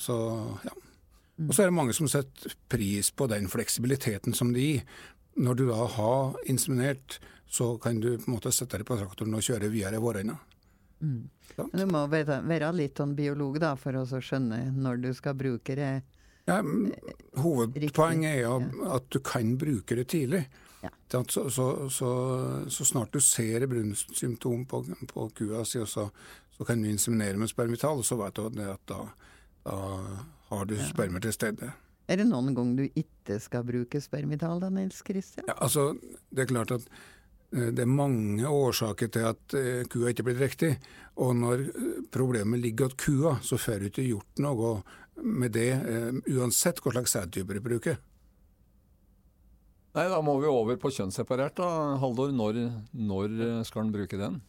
Så 0.00 0.16
ja. 0.64 0.72
Og 1.44 1.52
så 1.52 1.62
er 1.62 1.68
det 1.68 1.76
mange 1.76 1.92
som 1.92 2.08
setter 2.08 2.54
pris 2.72 3.10
på 3.12 3.26
den 3.28 3.50
fleksibiliteten 3.52 4.32
som 4.32 4.54
det 4.54 4.64
gir. 4.64 4.80
Når 5.36 5.58
du 5.58 5.66
da 5.68 5.84
har 5.98 6.38
inseminert 6.48 7.18
så 7.46 7.78
kan 7.78 8.00
du 8.00 8.16
på 8.18 8.28
en 8.28 8.36
måte 8.36 8.52
sette 8.52 8.80
deg 8.80 8.88
på 8.88 8.96
traktoren 8.98 9.36
og 9.36 9.44
kjøre 9.44 9.70
videre 9.72 10.00
våronna. 10.02 10.36
Mm. 11.04 11.30
Men 11.56 11.80
du 11.80 11.86
må 11.86 12.04
være, 12.10 12.40
være 12.48 12.72
litt 12.74 12.98
sånn 12.98 13.14
biolog 13.16 13.58
da, 13.62 13.74
for 13.78 13.96
å 14.00 14.04
skjønne 14.08 14.60
når 14.74 15.02
du 15.04 15.10
skal 15.16 15.36
bruke 15.38 15.76
det. 15.78 15.92
Ja, 16.48 16.58
hovedpoenget 17.40 18.30
er 18.30 18.40
jo 18.42 18.86
at 18.92 19.06
du 19.12 19.20
kan 19.24 19.54
bruke 19.60 19.96
det 19.96 20.08
tidlig. 20.12 20.44
Ja. 20.84 20.90
Så, 21.08 21.48
så, 21.48 21.68
så, 21.88 22.08
så, 22.68 22.84
snart 22.84 23.14
du 23.14 23.20
ser 23.24 23.64
brunstsymptom 23.70 24.66
på, 24.68 24.82
på 25.08 25.28
kua 25.38 25.62
si, 25.64 25.80
så, 25.88 26.10
så, 26.52 26.66
kan 26.66 26.82
du 26.82 26.90
inseminere 26.90 27.40
med 27.40 27.48
spermital, 27.48 28.02
og 28.02 28.04
så 28.04 28.18
vet 28.20 28.36
du 28.36 28.60
at 28.66 28.84
da, 28.90 29.00
da 29.64 29.78
har 30.50 30.68
du 30.68 30.76
ja. 30.76 30.84
spermer 30.90 31.24
til 31.24 31.32
stede. 31.32 31.72
Er 32.04 32.20
det 32.20 32.28
noen 32.28 32.52
gang 32.52 32.74
du 32.76 32.84
ikke 32.84 33.38
skal 33.40 33.64
bruke 33.64 34.02
spermital 34.04 34.60
da, 34.60 34.68
Nils 34.68 35.00
Kristian? 35.06 35.46
Ja, 35.48 35.56
altså, 35.64 35.94
det 36.28 36.44
er 36.44 36.52
klart 36.52 36.74
at 36.76 36.84
Eh, 36.84 37.13
det 37.54 37.84
er 37.84 37.90
mange 37.90 38.48
årsaker 38.50 39.10
til 39.14 39.28
at 39.30 39.54
eh, 39.58 39.84
kua 39.90 40.10
ikke 40.10 40.26
blir 40.26 40.40
riktig. 40.40 40.72
Og 41.22 41.36
når 41.38 41.66
eh, 41.68 42.00
problemet 42.14 42.62
ligger 42.62 42.90
hos 42.90 42.98
kua, 42.98 43.36
så 43.46 43.58
får 43.60 43.84
du 43.84 43.90
ikke 43.90 44.06
gjort 44.08 44.42
noe 44.42 44.76
med 45.14 45.54
det, 45.54 45.68
uansett 46.34 46.80
hva 46.82 46.90
slags 46.90 47.12
sædtyper 47.14 47.60
du 47.60 47.62
bruker. 47.62 48.00
Nei, 49.94 50.08
Da 50.10 50.18
må 50.26 50.34
vi 50.42 50.48
over 50.50 50.74
på 50.82 50.90
kjønnsseparert. 50.90 51.54
da. 51.60 51.68
Haldor, 52.02 52.32
når, 52.34 52.58
når 52.98 53.36
skal 53.68 53.84
en 53.84 53.92
bruke 53.94 54.18
den? 54.18 54.40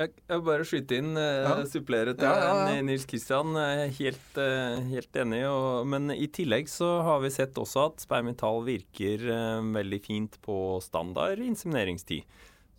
Jeg, 0.00 0.12
jeg 0.32 0.44
bare 0.46 0.66
skyte 0.68 1.00
inn, 1.00 1.10
uh, 1.18 1.44
ja. 1.44 1.54
supplere 1.68 2.14
til 2.16 2.28
ja, 2.28 2.52
ja, 2.72 2.82
Nils 2.86 3.06
Kristian. 3.08 3.54
Helt, 3.98 4.28
uh, 4.40 4.80
helt 4.90 5.20
enig. 5.22 5.42
Og, 5.50 5.88
men 5.92 6.12
i 6.14 6.28
tillegg 6.32 6.70
så 6.72 6.92
har 7.06 7.20
vi 7.24 7.32
sett 7.34 7.58
også 7.60 7.90
at 7.90 8.06
spermital 8.06 8.64
virker 8.66 9.26
veldig 9.76 10.00
fint 10.04 10.40
på 10.44 10.56
standard 10.84 11.42
insemineringstid. 11.44 12.24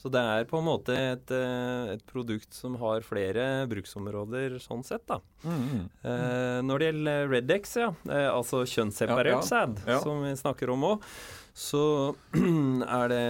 Så 0.01 0.10
det 0.10 0.22
er 0.25 0.48
på 0.50 0.58
en 0.58 0.66
måte 0.66 0.96
et, 0.98 1.32
et, 1.32 2.01
produkt 2.10 2.56
som 2.58 2.74
har 2.82 3.04
flere 3.06 3.68
bruksområder 3.70 4.56
sånn 4.63 4.82
sett, 4.86 5.04
da. 5.10 5.20
Mm, 5.46 5.60
mm. 5.60 5.84
Eh, 6.10 6.58
når 6.66 6.82
det 6.82 6.88
gjelder 6.88 7.30
Redex, 7.30 7.75
ja, 7.78 7.92
eh, 8.10 8.30
altså 8.32 8.63
kjønnsseparert 8.66 9.46
sæd, 9.46 9.84
som 10.01 10.24
vi 10.25 10.34
snakker 10.40 10.74
om 10.74 10.88
òg, 10.90 11.06
så 11.53 11.84
er 13.00 13.12
det 13.12 13.25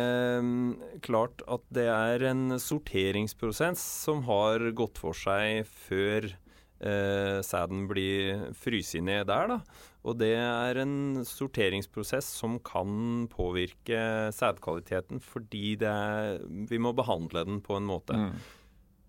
mm, 0.45 0.99
klart 1.05 1.41
at 1.49 1.63
det 1.73 1.87
er 1.89 2.27
en 2.29 2.59
sorteringsprosess 2.61 3.81
som 4.05 4.23
har 4.27 4.67
gått 4.77 5.01
for 5.01 5.17
seg 5.17 5.65
før 5.87 6.29
eh, 6.29 7.39
sæden 7.45 7.87
blir 7.89 8.51
fryst 8.57 8.99
ned 9.01 9.27
der. 9.31 9.55
da. 9.55 9.59
Og 10.01 10.17
det 10.17 10.33
er 10.37 10.79
en 10.81 11.21
sorteringsprosess 11.27 12.29
som 12.41 12.57
kan 12.65 13.27
påvirke 13.29 14.31
sædkvaliteten 14.33 15.21
fordi 15.21 15.75
er, 15.81 16.41
vi 16.69 16.81
må 16.81 16.93
behandle 16.97 17.45
den 17.45 17.61
på 17.65 17.77
en 17.77 17.89
måte. 17.89 18.17
Mm. 18.17 18.33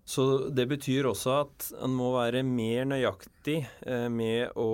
Så 0.03 0.49
det 0.51 0.65
betyr 0.67 1.07
også 1.07 1.37
at 1.45 1.69
en 1.85 1.93
må 1.95 2.09
være 2.17 2.43
mer 2.43 2.83
nøyaktig 2.91 3.61
eh, 3.87 4.09
med 4.11 4.51
å, 4.59 4.67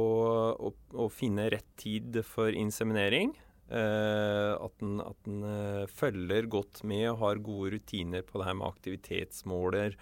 å, 0.58 0.74
å, 0.98 1.06
finne 1.14 1.52
rett 1.54 1.70
tid 1.78 2.18
for 2.26 2.50
inseminering. 2.50 3.36
Eh, 3.70 4.54
at 4.56 4.82
en, 4.82 4.98
at 5.04 5.30
en 5.30 5.44
eh, 5.46 5.92
følger 5.94 6.50
godt 6.50 6.82
med 6.90 7.06
og 7.12 7.22
har 7.22 7.44
gode 7.46 7.76
rutiner 7.76 8.26
på 8.26 8.42
det 8.42 8.48
her 8.50 8.58
med 8.58 8.70
aktivitetsmåler. 8.70 9.98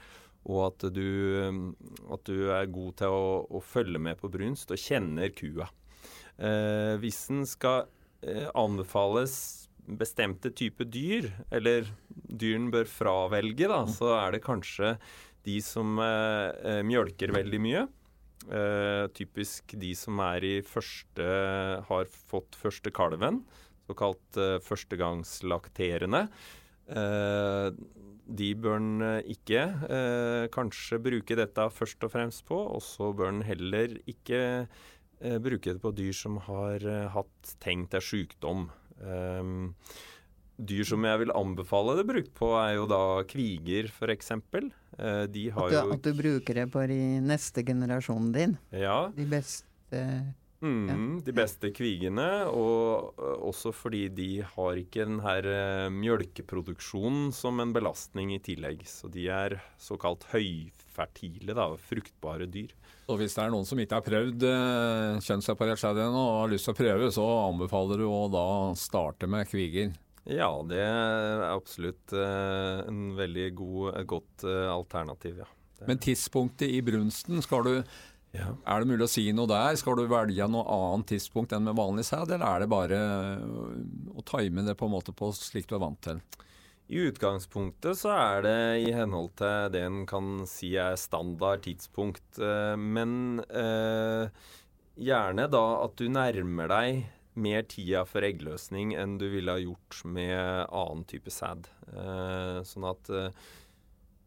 Og 0.48 0.62
at 0.70 0.88
du, 0.96 1.08
at 2.08 2.24
du 2.30 2.48
er 2.56 2.72
god 2.72 2.96
til 3.02 3.12
å, 3.12 3.28
å 3.52 3.60
følge 3.60 4.00
med 4.00 4.16
på 4.22 4.32
brunst 4.32 4.72
og 4.72 4.80
kjenner 4.80 5.34
kua. 5.36 5.68
Eh, 6.38 6.96
hvis 7.02 7.26
den 7.28 7.44
skal 7.50 7.90
eh, 8.24 8.48
anbefales 8.56 9.68
bestemte 9.88 10.52
type 10.56 10.88
dyr, 10.92 11.30
eller 11.52 11.88
dyren 12.08 12.70
bør 12.72 12.88
fravelge, 12.92 13.70
da, 13.72 13.84
så 13.92 14.14
er 14.20 14.36
det 14.36 14.46
kanskje 14.46 14.96
de 15.48 15.60
som 15.64 16.00
eh, 16.04 16.52
eh 16.68 16.82
mjølker 16.88 17.32
veldig 17.36 17.62
mye. 17.64 17.86
Eh, 18.48 19.06
typisk 19.12 19.76
de 19.76 19.92
som 19.98 20.20
er 20.24 20.46
i 20.48 20.56
første 20.64 21.28
har 21.90 22.12
fått 22.32 22.56
første 22.56 22.94
kalven, 22.96 23.42
såkalt 23.90 24.40
eh, 24.40 24.58
førstegangslakterende. 24.64 26.28
Eh, 26.88 27.70
de 28.28 28.50
bør 28.60 28.76
en 28.76 29.04
ikke 29.32 29.62
kanskje 30.52 31.00
bruke 31.00 31.38
dette 31.40 31.64
først 31.72 32.04
og 32.04 32.12
fremst 32.12 32.44
på, 32.48 32.58
og 32.60 32.84
så 32.84 33.14
bør 33.16 33.32
en 33.32 33.46
heller 33.48 33.94
ikke 34.04 34.42
eh, 35.22 35.38
bruke 35.40 35.74
det 35.74 35.84
på 35.84 35.94
dyr 35.96 36.16
som 36.16 36.36
har 36.48 36.84
eh, 36.84 37.08
hatt 37.14 37.56
tegn 37.64 37.88
til 37.92 38.04
sykdom. 38.04 38.68
Um, 38.98 39.76
dyr 40.58 40.88
som 40.90 41.06
jeg 41.06 41.22
vil 41.24 41.36
anbefale 41.38 41.98
det 42.00 42.08
brukt 42.10 42.34
på, 42.38 42.52
er 42.60 42.74
jo 42.80 42.90
da 42.90 43.04
kviger, 43.30 43.92
f.eks. 43.92 44.34
Eh, 44.34 45.24
de 45.30 45.48
har 45.54 45.70
at 45.70 45.72
du, 45.72 45.78
jo 45.78 45.96
At 45.98 46.10
du 46.10 46.12
bruker 46.18 46.62
det 46.62 46.68
på 46.74 46.84
de 46.90 47.00
neste 47.24 47.64
generasjonen 47.68 48.34
din? 48.36 48.60
Ja. 48.74 49.00
De 49.16 49.30
beste 49.30 50.04
Mm, 50.58 50.88
ja. 50.90 50.96
De 51.22 51.34
beste 51.38 51.70
kvigene, 51.70 52.26
og 52.50 53.14
uh, 53.22 53.36
også 53.46 53.70
fordi 53.76 54.08
de 54.10 54.30
har 54.42 54.80
ikke 54.82 55.06
den 55.06 55.20
her 55.22 55.46
uh, 55.46 55.90
mjølkeproduksjonen 55.94 57.30
som 57.36 57.62
en 57.62 57.76
belastning 57.76 58.34
i 58.34 58.40
tillegg. 58.42 58.82
Så 58.90 59.12
de 59.14 59.28
er 59.30 59.60
såkalt 59.78 60.26
høyfertile, 60.32 61.54
da, 61.54 61.70
fruktbare 61.78 62.50
dyr. 62.50 62.74
Og 63.08 63.22
hvis 63.22 63.38
det 63.38 63.46
er 63.46 63.54
noen 63.54 63.70
som 63.70 63.80
ikke 63.80 64.02
har 64.02 64.08
prøvd 64.08 64.48
kjønnsseparert 65.24 65.80
sæd 65.80 66.02
ennå 66.08 66.26
og 66.26 66.42
har 66.42 66.50
lyst 66.52 66.68
til 66.68 66.74
å 66.74 66.80
prøve, 66.82 67.14
så 67.14 67.28
anbefaler 67.46 68.02
du 68.02 68.10
å 68.10 68.26
da 68.34 68.48
starte 68.76 69.30
med 69.32 69.48
kviger? 69.48 69.94
Ja, 70.28 70.50
det 70.68 70.82
er 70.84 71.46
absolutt 71.54 72.12
uh, 72.12 72.84
en 72.84 73.16
veldig 73.16 73.48
god, 73.56 73.94
et 74.02 74.10
godt 74.12 74.44
uh, 74.48 74.68
alternativ, 74.74 75.40
ja. 75.44 75.50
Men 75.88 76.00
tidspunktet 76.02 76.72
i 76.74 76.82
brunsten, 76.82 77.40
skal 77.46 77.64
du 77.68 77.74
ja. 78.36 78.50
Er 78.68 78.84
det 78.84 78.90
mulig 78.90 79.06
å 79.06 79.10
si 79.10 79.24
noe 79.34 79.48
der? 79.50 79.78
Skal 79.80 79.96
du 79.98 80.04
velge 80.12 80.48
noe 80.52 80.66
annet 80.68 81.14
tidspunkt 81.14 81.54
enn 81.56 81.64
med 81.66 81.78
vanlig 81.78 82.04
sæd, 82.10 82.34
eller 82.36 82.46
er 82.46 82.64
det 82.64 82.68
bare 82.70 83.00
å 84.14 84.26
time 84.28 84.66
det 84.68 84.76
på 84.78 84.90
en 84.90 84.94
måte 84.94 85.16
på 85.16 85.32
slik 85.34 85.70
du 85.70 85.78
er 85.78 85.84
vant 85.86 86.02
til? 86.04 86.20
I 86.88 87.02
utgangspunktet 87.10 88.00
så 88.00 88.14
er 88.16 88.46
det 88.46 88.60
i 88.88 88.94
henhold 88.96 89.34
til 89.40 89.72
det 89.74 89.82
en 89.84 90.06
kan 90.08 90.46
si 90.48 90.72
er 90.80 90.96
standard 91.00 91.66
tidspunkt. 91.66 92.40
Eh, 92.40 92.76
men 92.80 93.42
eh, 93.48 94.32
gjerne 94.96 95.50
da 95.52 95.66
at 95.84 95.98
du 96.00 96.08
nærmer 96.08 96.72
deg 96.72 97.02
mer 97.38 97.64
tida 97.70 98.04
for 98.10 98.26
eggløsning 98.26 98.96
enn 98.98 99.16
du 99.22 99.28
ville 99.32 99.54
ha 99.54 99.62
gjort 99.62 100.02
med 100.10 100.36
annen 100.66 101.06
type 101.10 101.32
sæd. 101.34 101.70
Eh, 101.94 102.60
sånn 102.68 102.88
at 102.90 103.14
eh, 103.14 103.48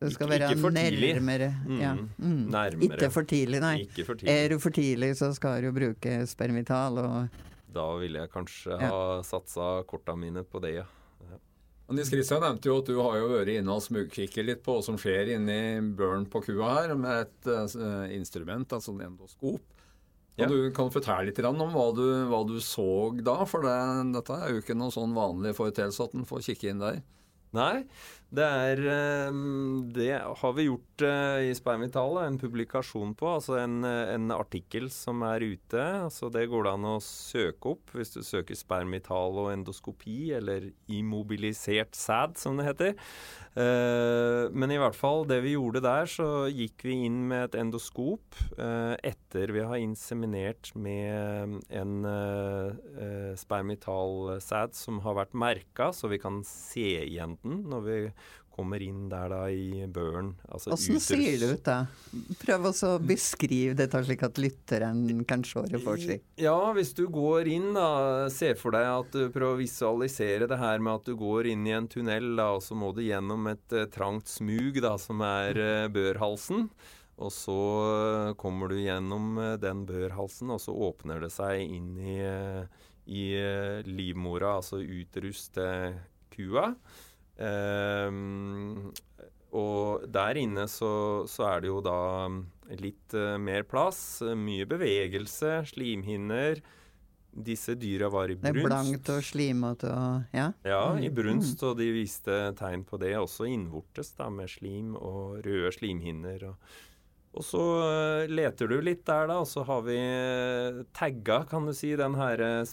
det 0.00 0.14
skal 0.14 0.30
være 0.30 0.48
ikke 0.48 0.62
for 0.62 0.72
nærmere. 0.72 1.50
Mm. 1.66 1.80
Ja. 1.82 1.90
Mm. 1.92 2.44
nærmere. 2.54 2.86
Ikke 2.88 3.10
for 3.12 3.28
tidlig, 3.28 3.60
nei. 3.60 3.74
For 3.98 4.16
tidlig. 4.16 4.32
Er 4.32 4.54
du 4.54 4.56
for 4.62 4.76
tidlig, 4.76 5.10
så 5.18 5.28
skal 5.36 5.60
du 5.66 5.74
bruke 5.76 6.22
spermital 6.30 7.02
og 7.02 7.42
Da 7.70 7.84
ville 8.00 8.24
jeg 8.24 8.32
kanskje 8.32 8.72
ja. 8.72 8.88
ha 8.88 9.20
satsa 9.26 9.82
korta 9.86 10.16
mine 10.18 10.42
på 10.42 10.62
det, 10.64 10.72
ja. 10.80 10.86
Nils 11.90 12.10
Kristian 12.12 12.42
nevnte 12.44 12.70
jo 12.70 12.76
at 12.78 12.86
du 12.86 12.96
har 13.00 13.16
jo 13.18 13.28
vært 13.32 13.50
inne 13.50 13.74
og 13.74 13.82
smugkikket 13.82 14.46
litt 14.46 14.60
på 14.62 14.76
hva 14.76 14.82
som 14.86 14.98
skjer 15.00 15.32
inni 15.34 15.58
børn 15.98 16.22
på 16.30 16.42
kua 16.44 16.68
her, 16.76 16.94
med 16.94 17.24
et 17.24 17.50
uh, 17.50 18.06
instrument, 18.14 18.76
altså 18.76 18.94
en 18.94 19.02
endoskop. 19.08 19.64
Ja. 20.38 20.46
Du 20.49 20.70
kan 20.72 20.92
fortelle 20.92 21.28
litt 21.28 21.40
om 21.44 21.58
hva 21.72 21.88
du, 21.96 22.04
hva 22.30 22.44
du 22.49 22.56
så 22.64 23.10
da? 23.25 23.40
For 23.49 23.66
det, 23.66 23.76
dette 24.14 24.37
er 24.37 24.54
jo 24.54 24.62
ikke 24.62 24.76
noen 24.78 24.94
sånn 24.94 25.16
vanlig 25.16 25.56
foreteelse 25.58 26.06
at 26.06 26.14
en 26.16 26.28
får 26.28 26.46
kikke 26.46 26.70
inn 26.70 26.82
der. 26.82 27.02
Nei, 27.56 27.82
det 28.30 28.46
er 28.46 28.80
ehm, 28.87 29.90
Det 29.90 30.12
har 30.14 30.52
vi 30.54 30.68
gjort 30.68 31.02
eh, 31.02 31.49
i 31.50 31.54
Spermitalet, 31.58 32.28
en 32.28 32.38
publikasjon 32.38 33.16
på. 33.18 33.26
Altså 33.40 33.56
en, 33.58 33.82
en, 33.84 34.30
artikkel 34.30 34.87
som 34.94 35.25
er 35.26 35.42
ute. 35.42 35.82
Altså 36.04 36.30
det 36.30 36.46
går 36.50 36.66
det 36.66 36.75
an 36.76 36.88
å 36.92 37.00
søke 37.02 37.75
opp 37.75 37.90
hvis 37.96 38.14
du 38.14 38.20
søker 38.22 38.58
spermital 38.58 39.34
og 39.42 39.50
endoskopi, 39.50 40.30
eller 40.38 40.68
immobilisert 40.87 41.99
sæd, 41.99 42.38
som 42.38 42.60
det 42.60 42.68
heter. 42.68 42.94
Eh, 43.58 44.46
men 44.54 44.70
i 44.70 44.78
hvert 44.78 44.99
fall, 44.99 45.26
det 45.26 45.40
vi 45.42 45.56
gjorde 45.56 45.82
der, 45.82 46.06
så 46.06 46.46
gikk 46.46 46.87
vi 46.87 47.00
inn 47.08 47.25
med 47.32 47.49
et 47.49 47.58
endoskop 47.64 48.38
eh, 48.54 48.94
etter 49.10 49.50
vi 49.56 49.66
har 49.66 49.82
inseminert 49.82 50.70
med 50.78 51.58
en 51.75 51.96
spermital 53.38 54.37
sæd 54.42 54.76
som 54.78 55.00
har 55.02 55.18
vært 55.18 55.34
merka, 55.34 55.90
så 55.96 56.10
vi 56.12 56.20
kan 56.22 56.44
se 56.46 56.92
igjen 57.02 57.37
den 57.42 57.64
når 57.70 57.84
vi 57.87 57.99
kommer 58.50 58.83
inn 58.83 59.09
der 59.11 59.30
da 59.33 59.40
i 59.50 59.87
børen. 59.90 60.35
Altså 60.50 60.75
Åssen 60.75 61.00
ser 61.02 61.38
det 61.40 61.49
ut 61.54 61.64
da? 61.64 61.78
Prøv 62.42 62.69
å 62.71 62.92
beskrive 63.02 63.76
dette 63.78 64.02
slik 64.04 64.25
at 64.26 64.40
lytteren 64.42 65.25
kan 65.28 65.45
se 65.47 65.62
seg. 65.71 66.25
Ja, 66.40 66.59
hvis 66.76 66.92
du 66.99 67.07
går 67.12 67.50
inn 67.50 67.71
da, 67.76 68.28
ser 68.33 68.59
for 68.61 68.76
deg 68.76 68.88
at 68.90 69.11
du 69.14 69.30
prøver 69.33 69.57
å 69.57 69.61
visualisere 69.61 70.50
det 70.50 70.61
her 70.61 70.83
med 70.83 71.00
at 71.00 71.11
du 71.11 71.16
går 71.19 71.50
inn 71.52 71.66
i 71.69 71.76
en 71.76 71.88
tunnel, 71.90 72.33
da, 72.38 72.50
og 72.59 72.64
så 72.66 72.76
må 72.78 72.92
du 72.97 73.02
gjennom 73.04 73.49
et 73.52 73.76
uh, 73.76 73.87
trangt 73.92 74.30
smug 74.30 74.80
da, 74.83 74.97
som 75.00 75.23
er 75.25 75.61
uh, 75.61 75.90
børhalsen. 75.92 76.69
Og 77.21 77.33
så 77.35 77.59
uh, 77.85 78.37
kommer 78.40 78.73
du 78.73 78.80
gjennom 78.80 79.37
den 79.61 79.85
børhalsen, 79.88 80.52
og 80.52 80.61
så 80.62 80.75
åpner 80.88 81.21
det 81.25 81.33
seg 81.35 81.64
inn 81.64 81.92
i, 82.00 82.19
i 83.11 83.25
livmora, 83.87 84.57
altså 84.61 84.80
utrust 84.80 85.54
til 85.57 86.00
kua. 86.33 86.73
Um, 87.40 88.90
og 89.56 90.04
der 90.12 90.38
inne 90.38 90.66
så, 90.70 91.25
så, 91.30 91.47
er 91.49 91.64
det 91.64 91.70
jo 91.70 91.80
da 91.82 92.28
litt 92.78 93.16
uh, 93.16 93.38
mer 93.40 93.64
plass, 93.68 94.20
mye 94.37 94.68
bevegelse, 94.68 95.62
slimhinner. 95.73 96.61
Disse 97.30 97.76
dyra 97.78 98.11
var 98.11 98.30
i 98.30 98.37
brunst. 98.37 98.44
Det 98.44 98.62
er 98.62 98.68
blankt 98.68 99.11
og 99.14 99.25
slimete 99.25 99.90
og 99.94 100.37
ja? 100.37 100.49
Ja, 100.66 100.82
i 100.99 101.09
mm. 101.09 101.16
brunst, 101.16 101.62
og 101.66 101.76
de 101.78 101.88
viste 101.94 102.38
tegn 102.59 102.85
på 102.87 102.99
det 103.00 103.14
også 103.18 103.47
innvortes, 103.49 104.12
da, 104.18 104.28
med 104.35 104.50
slim 104.50 104.97
og 104.99 105.40
røde 105.47 105.70
slimhinner. 105.78 106.49
og 106.52 106.78
og 107.30 107.44
så 107.46 107.62
eh, 107.87 108.30
leter 108.30 108.66
du 108.66 108.80
litt 108.82 109.04
der, 109.06 109.28
da, 109.30 109.37
og 109.38 109.46
så 109.46 109.62
har 109.66 109.84
vi 109.87 109.94
eh, 109.96 110.80
tagga, 110.96 111.44
kan 111.46 111.68
du 111.68 111.72
si, 111.76 111.92
den 111.99 112.16
her 112.18 112.42
eh, 112.42 112.72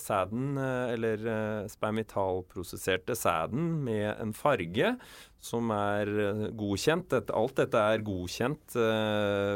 sæden, 0.00 0.56
eller 0.56 1.26
spermitalprosesserte 1.68 3.16
sæden, 3.18 3.74
med 3.84 4.08
en 4.14 4.32
farge 4.32 4.94
som 5.44 5.68
er 5.74 6.08
godkjent. 6.56 7.12
alt 7.12 7.60
dette 7.60 7.82
er 7.92 8.02
godkjent 8.02 8.78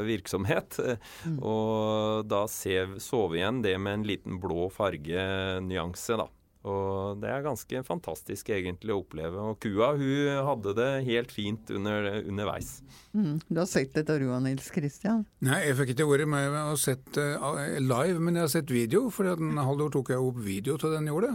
virksomhet. 0.07 0.77
Mm. 1.25 1.41
Og 1.41 2.29
da 2.29 2.45
ser, 2.53 2.99
så 3.03 3.25
vi 3.33 3.41
igjen 3.41 3.65
det 3.65 3.75
med 3.81 4.03
en 4.03 4.07
liten 4.13 4.39
blå 4.43 4.69
fargenyanse, 4.71 6.21
da. 6.21 6.29
Og 6.63 7.19
det 7.19 7.27
er 7.27 7.43
ganske 7.43 7.81
fantastisk 7.87 8.53
egentlig 8.55 8.95
å 8.95 9.01
oppleve. 9.01 9.41
Og 9.51 9.59
kua 9.63 9.93
hun 9.99 10.29
hadde 10.47 10.75
det 10.79 10.91
helt 11.09 11.35
fint 11.35 11.73
under, 11.75 12.07
underveis. 12.21 12.77
Mm. 13.17 13.41
Du 13.49 13.59
har 13.59 13.67
sett 13.71 13.91
dette 13.97 14.19
roa, 14.23 14.39
Nils 14.45 14.71
Kristian? 14.75 15.25
Nei, 15.43 15.59
jeg 15.67 15.81
fikk 15.81 15.97
ikke 15.97 16.07
vært 16.13 16.31
med 16.31 16.55
og 16.61 16.79
sett 16.79 17.19
uh, 17.19 17.59
live, 17.83 18.23
men 18.23 18.39
jeg 18.39 18.47
har 18.47 18.55
sett 18.55 18.71
video. 18.71 19.09
For 19.11 19.27
Haldor 19.33 19.91
tok 19.97 20.15
jeg 20.15 20.23
opp 20.23 20.39
video 20.45 20.79
til 20.79 20.95
den 20.95 21.11
gjorde. 21.11 21.33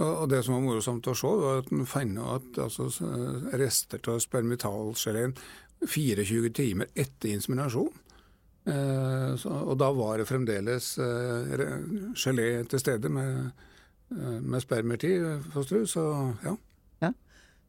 Og, 0.00 0.08
og 0.08 0.32
det 0.32 0.40
som 0.46 0.56
var 0.56 0.64
morsomt 0.64 1.12
å 1.12 1.16
se, 1.16 1.34
var 1.44 1.60
at 1.60 1.70
en 1.76 1.86
fant 1.88 2.24
at 2.24 2.64
altså, 2.64 2.88
rester 3.60 4.12
av 4.12 4.24
spermitalgeleen 4.24 5.36
24 5.84 6.56
timer 6.56 6.92
etter 6.96 7.36
inseminasjon. 7.36 7.92
Uh, 8.66 9.36
så, 9.38 9.52
og 9.52 9.76
da 9.84 9.92
var 9.94 10.16
det 10.16 10.30
fremdeles 10.32 10.94
uh, 10.96 11.56
gelé 12.16 12.50
til 12.72 12.80
stede 12.80 13.12
med 13.12 13.50
Eh, 13.52 13.74
med 14.08 14.62
spermertid, 14.62 15.24
fostru, 15.54 15.84
Så 15.86 16.02
ja. 16.44 16.56
ja. 17.02 17.12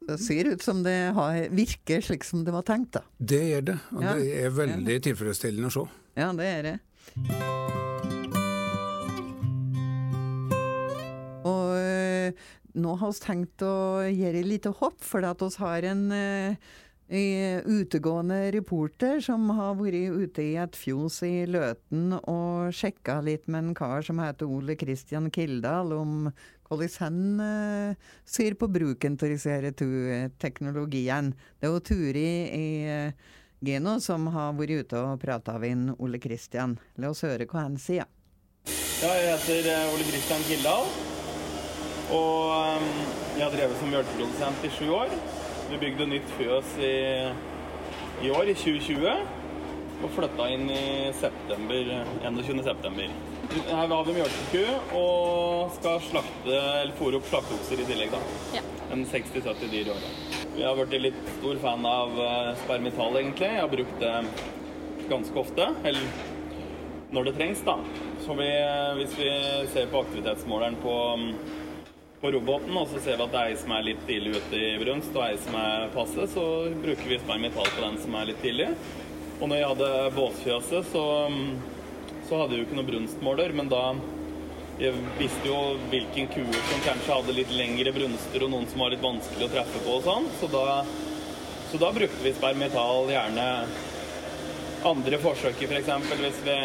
Det 0.08 0.18
ser 0.22 0.52
ut 0.52 0.62
som 0.62 0.82
det 0.84 1.12
har, 1.16 1.48
virker 1.50 2.04
slik 2.04 2.24
som 2.24 2.44
det 2.46 2.54
var 2.54 2.62
tenkt, 2.66 2.94
da. 2.94 3.02
Det 3.18 3.42
gjør 3.50 3.64
det, 3.72 3.78
og 3.92 4.04
ja. 4.06 4.14
det 4.18 4.36
er 4.44 4.54
veldig 4.54 4.98
ja. 5.00 5.04
tilfredsstillende 5.08 5.72
å 5.72 5.74
se. 5.74 5.86
Ja, 6.18 6.30
det 6.38 6.46
er 6.46 6.62
det. 6.68 6.76
Og 11.48 11.74
øh, 11.78 12.46
nå 12.78 12.94
har 13.00 13.12
vi 13.12 13.22
tenkt 13.24 13.64
å 13.66 13.76
gjøre 14.06 14.42
et 14.42 14.48
lite 14.48 14.72
hopp, 14.80 15.00
for 15.04 15.26
at 15.26 15.42
vi 15.42 15.50
har 15.62 15.90
en 15.90 16.04
øh, 16.14 16.76
utegående 17.08 18.50
reporter 18.52 19.22
som 19.24 19.48
har 19.56 19.78
vært 19.78 20.12
ute 20.12 20.42
i 20.44 20.56
et 20.60 20.76
fjos 20.76 21.22
i 21.24 21.46
Løten 21.48 22.12
og 22.18 22.68
sjekka 22.76 23.22
litt 23.24 23.48
med 23.48 23.70
en 23.70 23.74
kar 23.78 24.04
som 24.04 24.20
heter 24.20 24.44
Ole 24.44 24.76
Kristian 24.76 25.30
Kildahl, 25.32 25.94
om 25.96 26.28
hvordan 26.68 26.92
han 27.00 27.40
uh, 27.40 27.96
ser 28.28 28.58
på 28.60 28.68
bruken 28.68 29.16
av 29.16 29.32
disse 29.32 29.72
teknologien. 30.38 31.32
Det 31.58 31.68
er 31.68 31.72
jo 31.72 31.80
Turi 31.80 32.28
i 32.52 32.68
uh, 32.84 33.36
Geno 33.64 33.96
som 34.04 34.28
har 34.30 34.52
vært 34.54 34.84
ute 34.84 35.00
og 35.00 35.18
prata 35.22 35.56
med 35.58 35.96
Ole 35.98 36.20
Kristian. 36.22 36.76
La 37.00 37.10
oss 37.10 37.24
høre 37.26 37.48
hva 37.48 37.64
han 37.64 37.78
sier. 37.80 38.06
Ja, 38.98 39.10
jeg 39.14 39.32
heter 39.32 39.66
eh, 39.72 39.94
Ole 39.94 40.04
Kristian 40.06 40.44
Kildahl. 40.46 40.86
Og 42.14 42.86
jeg 43.36 43.42
har 43.44 43.52
drevet 43.52 43.80
som 43.80 43.90
mjølkeprodusent 43.92 44.64
i 44.64 44.70
sju 44.76 44.86
år. 44.96 45.12
Vi 45.68 45.76
bygde 45.76 46.06
nytt 46.08 46.30
fjøs 46.38 46.68
i, 46.80 46.94
i 48.24 48.30
år, 48.32 48.48
i 48.48 48.54
2020. 48.56 49.10
Og 49.98 50.12
flytta 50.14 50.46
inn 50.54 50.70
i 50.70 51.10
september, 51.18 51.90
21. 52.22 52.62
september. 52.64 53.10
Her 53.66 53.90
har 53.90 54.06
vi 54.06 54.14
mjølkeku 54.16 54.94
og 54.96 55.74
skal 55.76 56.00
slakte, 56.06 56.54
eller 56.54 56.94
fôre 56.96 57.18
opp 57.18 57.28
slakteokser 57.28 57.82
i 57.82 57.88
tillegg. 57.88 58.14
da. 58.14 58.20
Ja. 58.56 58.64
En 58.94 59.04
60-70 59.04 59.68
dyr 59.68 59.90
i 59.90 59.92
året. 59.92 60.38
Vi 60.54 60.64
har 60.64 60.78
blitt 60.78 61.04
litt 61.10 61.20
stor 61.34 61.60
fan 61.60 61.84
av 61.84 62.16
eh, 62.24 62.50
spermital, 62.62 63.20
egentlig. 63.20 63.52
Jeg 63.52 63.60
har 63.60 63.72
brukt 63.74 64.00
det 64.00 64.14
ganske 65.10 65.42
ofte. 65.42 65.68
Eller 65.84 66.08
når 67.12 67.28
det 67.28 67.36
trengs, 67.36 67.64
da. 67.66 67.76
Så 68.24 68.38
vi, 68.40 68.48
hvis 69.02 69.18
vi 69.20 69.30
ser 69.74 69.92
på 69.92 70.00
aktivitetsmåleren 70.06 70.80
på 70.80 70.96
på 72.20 72.30
roboten, 72.34 72.74
og 72.76 72.88
så 72.90 73.00
ser 73.02 73.18
vi 73.18 73.24
at 73.24 73.34
det 73.34 73.40
er 73.40 73.52
ei 73.52 73.58
som 73.60 73.72
er 73.76 73.84
litt 73.86 74.00
tidlig 74.08 74.34
ute 74.38 74.58
i 74.58 74.70
brunst, 74.80 75.14
og 75.14 75.24
ei 75.24 75.36
som 75.42 75.56
er 75.60 75.90
passe, 75.94 76.28
så 76.34 76.44
bruker 76.82 77.10
vi 77.12 77.18
spermitall 77.22 77.68
på 77.74 77.84
den 77.84 77.98
som 78.02 78.16
er 78.18 78.30
litt 78.30 78.40
tidlig. 78.42 78.68
Og 79.38 79.44
når 79.46 79.60
jeg 79.60 79.68
hadde 79.72 79.90
båsfjøset, 80.16 80.88
så, 80.92 81.04
så 82.26 82.40
hadde 82.40 82.56
jeg 82.56 82.64
jo 82.64 82.68
ikke 82.68 82.78
noen 82.80 82.90
brunstmåler, 82.90 83.54
men 83.54 83.70
da 83.70 83.82
jeg 84.78 84.94
visste 85.18 85.46
jo 85.46 85.58
hvilken 85.90 86.28
kuer 86.30 86.58
som 86.70 86.82
kanskje 86.86 87.14
hadde 87.20 87.36
litt 87.38 87.54
lengre 87.54 87.94
brunster, 87.94 88.44
og 88.46 88.52
noen 88.54 88.66
som 88.70 88.82
var 88.82 88.94
litt 88.94 89.04
vanskelig 89.04 89.46
å 89.46 89.52
treffe 89.54 89.82
på 89.86 89.96
og 89.98 90.04
sånn, 90.06 90.28
så 90.40 90.50
da, 90.52 90.66
så 91.70 91.82
da 91.82 91.94
brukte 91.94 92.24
vi 92.24 92.34
spermitall 92.34 93.10
gjerne 93.14 93.46
andre 94.86 95.18
forsøker, 95.22 95.70
f.eks. 95.70 95.90
For 96.10 96.22
hvis 96.22 96.42
vi 96.46 96.58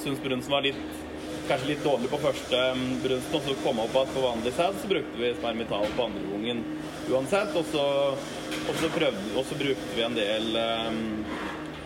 syntes 0.00 0.24
brunsten 0.24 0.54
var 0.54 0.64
litt 0.64 1.08
kanskje 1.50 1.72
litt 1.72 1.82
dårlig 1.84 2.10
på 2.10 2.20
første 2.22 2.58
um, 2.70 2.82
brunsten, 3.02 3.36
og 3.36 3.46
så 3.46 3.54
komme 3.64 3.84
opp 3.84 3.96
igjen 3.96 4.12
på 4.14 4.22
vanlig 4.22 4.52
sæd, 4.54 4.76
så 4.78 4.90
brukte 4.90 5.18
vi 5.18 5.30
spermital 5.34 5.86
på 5.96 6.06
andre 6.06 6.26
gangen 6.28 6.60
uansett. 7.10 7.56
Og 7.58 7.66
så, 7.72 7.86
og 8.60 8.78
så, 8.78 8.90
prøvde, 8.94 9.24
og 9.34 9.48
så 9.48 9.58
brukte 9.58 9.96
vi 9.96 10.04
en 10.06 10.18
del, 10.18 10.46
um, 10.60 11.00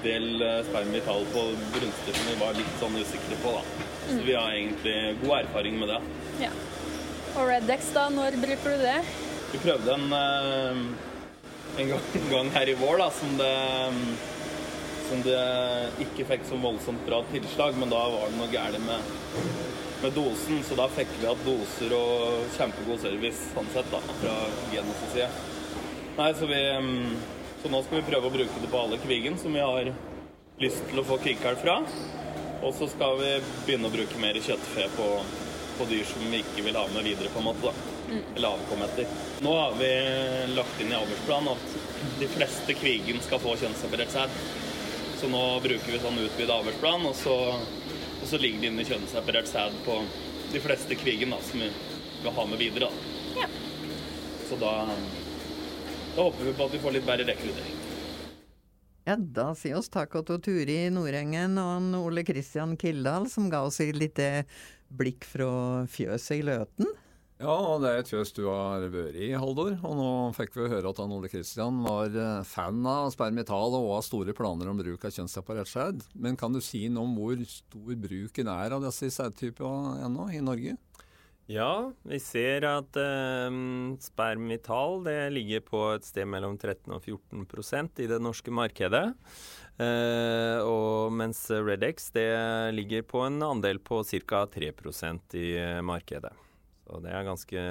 del 0.05 0.29
uh, 0.43 0.59
spermital 0.69 1.25
på 1.33 1.47
brunster 1.79 2.19
som 2.19 2.29
vi 2.29 2.37
var 2.43 2.59
litt 2.59 2.77
sånn 2.83 3.01
usikre 3.01 3.41
på, 3.45 3.57
da. 3.57 3.89
Så 4.05 4.21
vi 4.21 4.37
har 4.37 4.53
egentlig 4.53 4.99
god 5.23 5.39
erfaring 5.39 5.81
med 5.81 5.95
det. 5.95 6.01
Ja. 6.45 6.53
Og 7.35 7.49
Redex, 7.49 7.89
da, 7.97 8.05
når 8.13 8.37
bruker 8.45 8.77
du 8.77 8.85
det? 8.85 8.99
Vi 9.55 9.63
prøvde 9.65 9.97
en, 9.97 10.13
um, 10.13 10.87
en 11.81 11.97
gang 12.31 12.53
her 12.59 12.69
i 12.69 12.77
vår, 12.79 13.01
da, 13.01 13.11
som 13.17 13.37
det 13.41 13.55
som 15.09 15.23
det 15.25 15.41
ikke 16.05 16.27
fikk 16.29 16.47
så 16.49 16.59
voldsomt 16.61 17.05
bra 17.07 17.21
tilslag, 17.33 17.77
men 17.81 17.93
da 17.93 18.01
var 18.13 18.31
det 18.31 18.39
noe 18.39 18.51
galt 18.53 18.81
med, 18.85 19.13
med, 20.03 20.11
dosen. 20.17 20.63
Så 20.67 20.79
da 20.79 20.89
fikk 20.93 21.13
vi 21.21 21.29
hatt 21.29 21.45
doser 21.47 21.95
og 21.97 22.49
kjempegod 22.57 23.03
service 23.05 23.53
sånn 23.53 23.71
sett 23.75 23.93
da, 23.93 24.01
fra 24.23 24.35
Genos 24.73 25.05
side. 25.13 25.29
Nei, 26.15 26.31
så, 26.39 26.49
vi, 26.51 26.61
mm, 26.79 27.15
så 27.63 27.71
nå 27.73 27.81
skal 27.85 28.01
vi 28.01 28.09
prøve 28.11 28.31
å 28.31 28.35
bruke 28.35 28.61
det 28.63 28.73
på 28.73 28.83
alle 28.83 29.01
kvigen 29.03 29.39
som 29.41 29.57
vi 29.57 29.65
har 29.65 29.91
lyst 30.63 30.85
til 30.91 31.01
å 31.03 31.07
få 31.07 31.19
kviggkalv 31.23 31.63
fra. 31.63 31.81
Og 32.65 32.73
så 32.79 32.89
skal 32.89 33.19
vi 33.21 33.33
begynne 33.67 33.91
å 33.91 33.93
bruke 33.93 34.21
mer 34.23 34.39
kjøttfe 34.41 34.87
på, 34.95 35.09
på, 35.79 35.89
dyr 35.91 36.07
som 36.09 36.23
vi 36.31 36.41
ikke 36.41 36.65
vil 36.65 36.79
ha 36.79 36.87
med 36.95 37.11
videre, 37.11 37.33
på 37.35 37.43
en 37.43 37.51
måte. 37.51 37.73
da. 37.73 37.91
Mm. 38.05 38.23
Eller 38.37 38.55
avkom 38.55 38.85
etter. 38.85 39.17
Nå 39.45 39.53
har 39.59 39.75
vi 39.79 39.91
lagt 40.55 40.81
inn 40.81 40.93
i 40.93 40.99
avlsplanen 40.99 41.55
at 41.55 41.75
de 42.21 42.29
fleste 42.31 42.77
kvigen 42.79 43.21
skal 43.25 43.43
få 43.43 43.57
kjønnsseparert 43.61 44.15
sæd. 44.15 44.39
Så 45.25 45.31
nå 45.33 45.61
bruker 45.65 45.89
vi 45.89 45.99
sånn 46.03 46.19
utvidet 46.21 46.53
avlsplan, 46.53 47.07
og, 47.09 47.21
og, 47.33 48.25
så 48.29 48.37
ligger 48.37 48.61
det 48.61 48.69
inne 48.69 48.85
kjønnsseparert 48.85 49.47
sæd 49.49 49.79
på 49.87 49.95
de 50.53 50.61
fleste 50.61 50.99
kvigen 51.01 51.33
da, 51.33 51.39
som 51.41 51.63
vi 51.65 51.71
skal 52.19 52.35
ha 52.37 52.45
med 52.51 52.61
videre. 52.61 52.91
Da. 52.91 53.39
Ja. 53.39 53.47
Så 54.45 54.59
da, 54.61 54.73
da 56.19 56.27
håper 56.27 56.45
vi 56.45 56.53
på 56.59 56.67
at 56.67 56.77
vi 56.77 56.81
får 56.83 56.97
litt 56.99 57.09
bedre 57.09 57.29
rekruttering. 57.31 57.81
Ja, 59.09 59.17
da 59.17 59.47
sier 59.57 59.79
oss 59.81 59.89
takk 59.89 60.13
til 60.29 60.43
Turi 60.45 60.77
Nordengen 60.93 61.57
og 61.63 61.97
Ole 62.03 62.27
Kristian 62.29 62.77
Kildahl, 62.77 63.25
som 63.33 63.49
ga 63.49 63.63
oss 63.65 63.81
et 63.81 63.97
lite 63.97 64.29
blikk 64.93 65.25
fra 65.25 65.49
fjøset 65.89 66.43
i 66.43 66.45
Løten. 66.51 66.93
Ja, 67.45 67.55
og 67.75 67.83
det 67.83 67.91
er 67.91 67.99
et 68.01 68.09
fjøs 68.09 68.31
du 68.33 68.47
har 68.47 68.87
vært 68.89 69.19
i, 69.21 69.27
Haldor. 69.37 69.75
Og 69.85 69.97
nå 69.99 70.09
fikk 70.33 70.55
vi 70.57 70.69
høre 70.73 70.89
at 70.89 71.01
han 71.03 71.13
Ole 71.13 71.29
Kristian 71.29 71.83
var 71.85 72.15
eh, 72.17 72.47
fan 72.49 72.79
av 72.89 73.11
spermital 73.13 73.75
og 73.77 73.91
har 73.91 74.05
store 74.07 74.33
planer 74.37 74.71
om 74.71 74.79
bruk 74.81 75.05
av 75.05 75.13
kjønnsseparert 75.13 75.69
sæd. 75.69 76.07
Men 76.17 76.39
kan 76.41 76.55
du 76.57 76.63
si 76.65 76.87
noe 76.89 77.05
om 77.05 77.19
hvor 77.19 77.43
stor 77.51 77.99
bruken 78.01 78.49
er 78.49 78.73
av 78.73 78.87
disse 78.87 79.11
sædtypene 79.13 79.99
ennå 80.07 80.31
i 80.33 80.41
Norge? 80.45 80.79
Ja, 81.53 81.91
vi 82.09 82.17
ser 82.25 82.65
at 82.65 82.97
eh, 82.97 83.59
spermital 84.01 85.05
ligger 85.35 85.67
på 85.67 85.83
et 85.99 86.09
sted 86.09 86.31
mellom 86.31 86.57
13 86.57 86.95
og 86.97 87.05
14% 87.05 88.01
i 88.01 88.09
det 88.09 88.23
norske 88.25 88.55
markedet. 88.57 89.11
Eh, 89.85 90.65
og 90.65 91.13
mens 91.13 91.45
Redex 91.53 92.09
ligger 92.73 93.05
på 93.05 93.27
en 93.27 93.37
andel 93.51 93.83
på 93.85 94.01
ca. 94.25 94.47
3% 94.49 95.37
i 95.43 95.51
markedet. 95.85 96.33
Så 96.85 97.01
det 97.01 97.15
er 97.17 97.25
ganske 97.25 97.65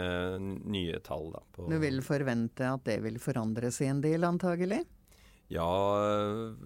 nye 0.74 1.00
tall. 1.06 1.30
da. 1.36 1.44
du 1.70 1.78
vil 1.82 2.02
forvente 2.06 2.66
at 2.66 2.84
det 2.88 2.98
vil 3.04 3.20
forandre 3.22 3.70
seg 3.74 3.92
en 3.92 4.02
del, 4.04 4.26
antagelig? 4.26 4.82
Ja, 5.54 5.68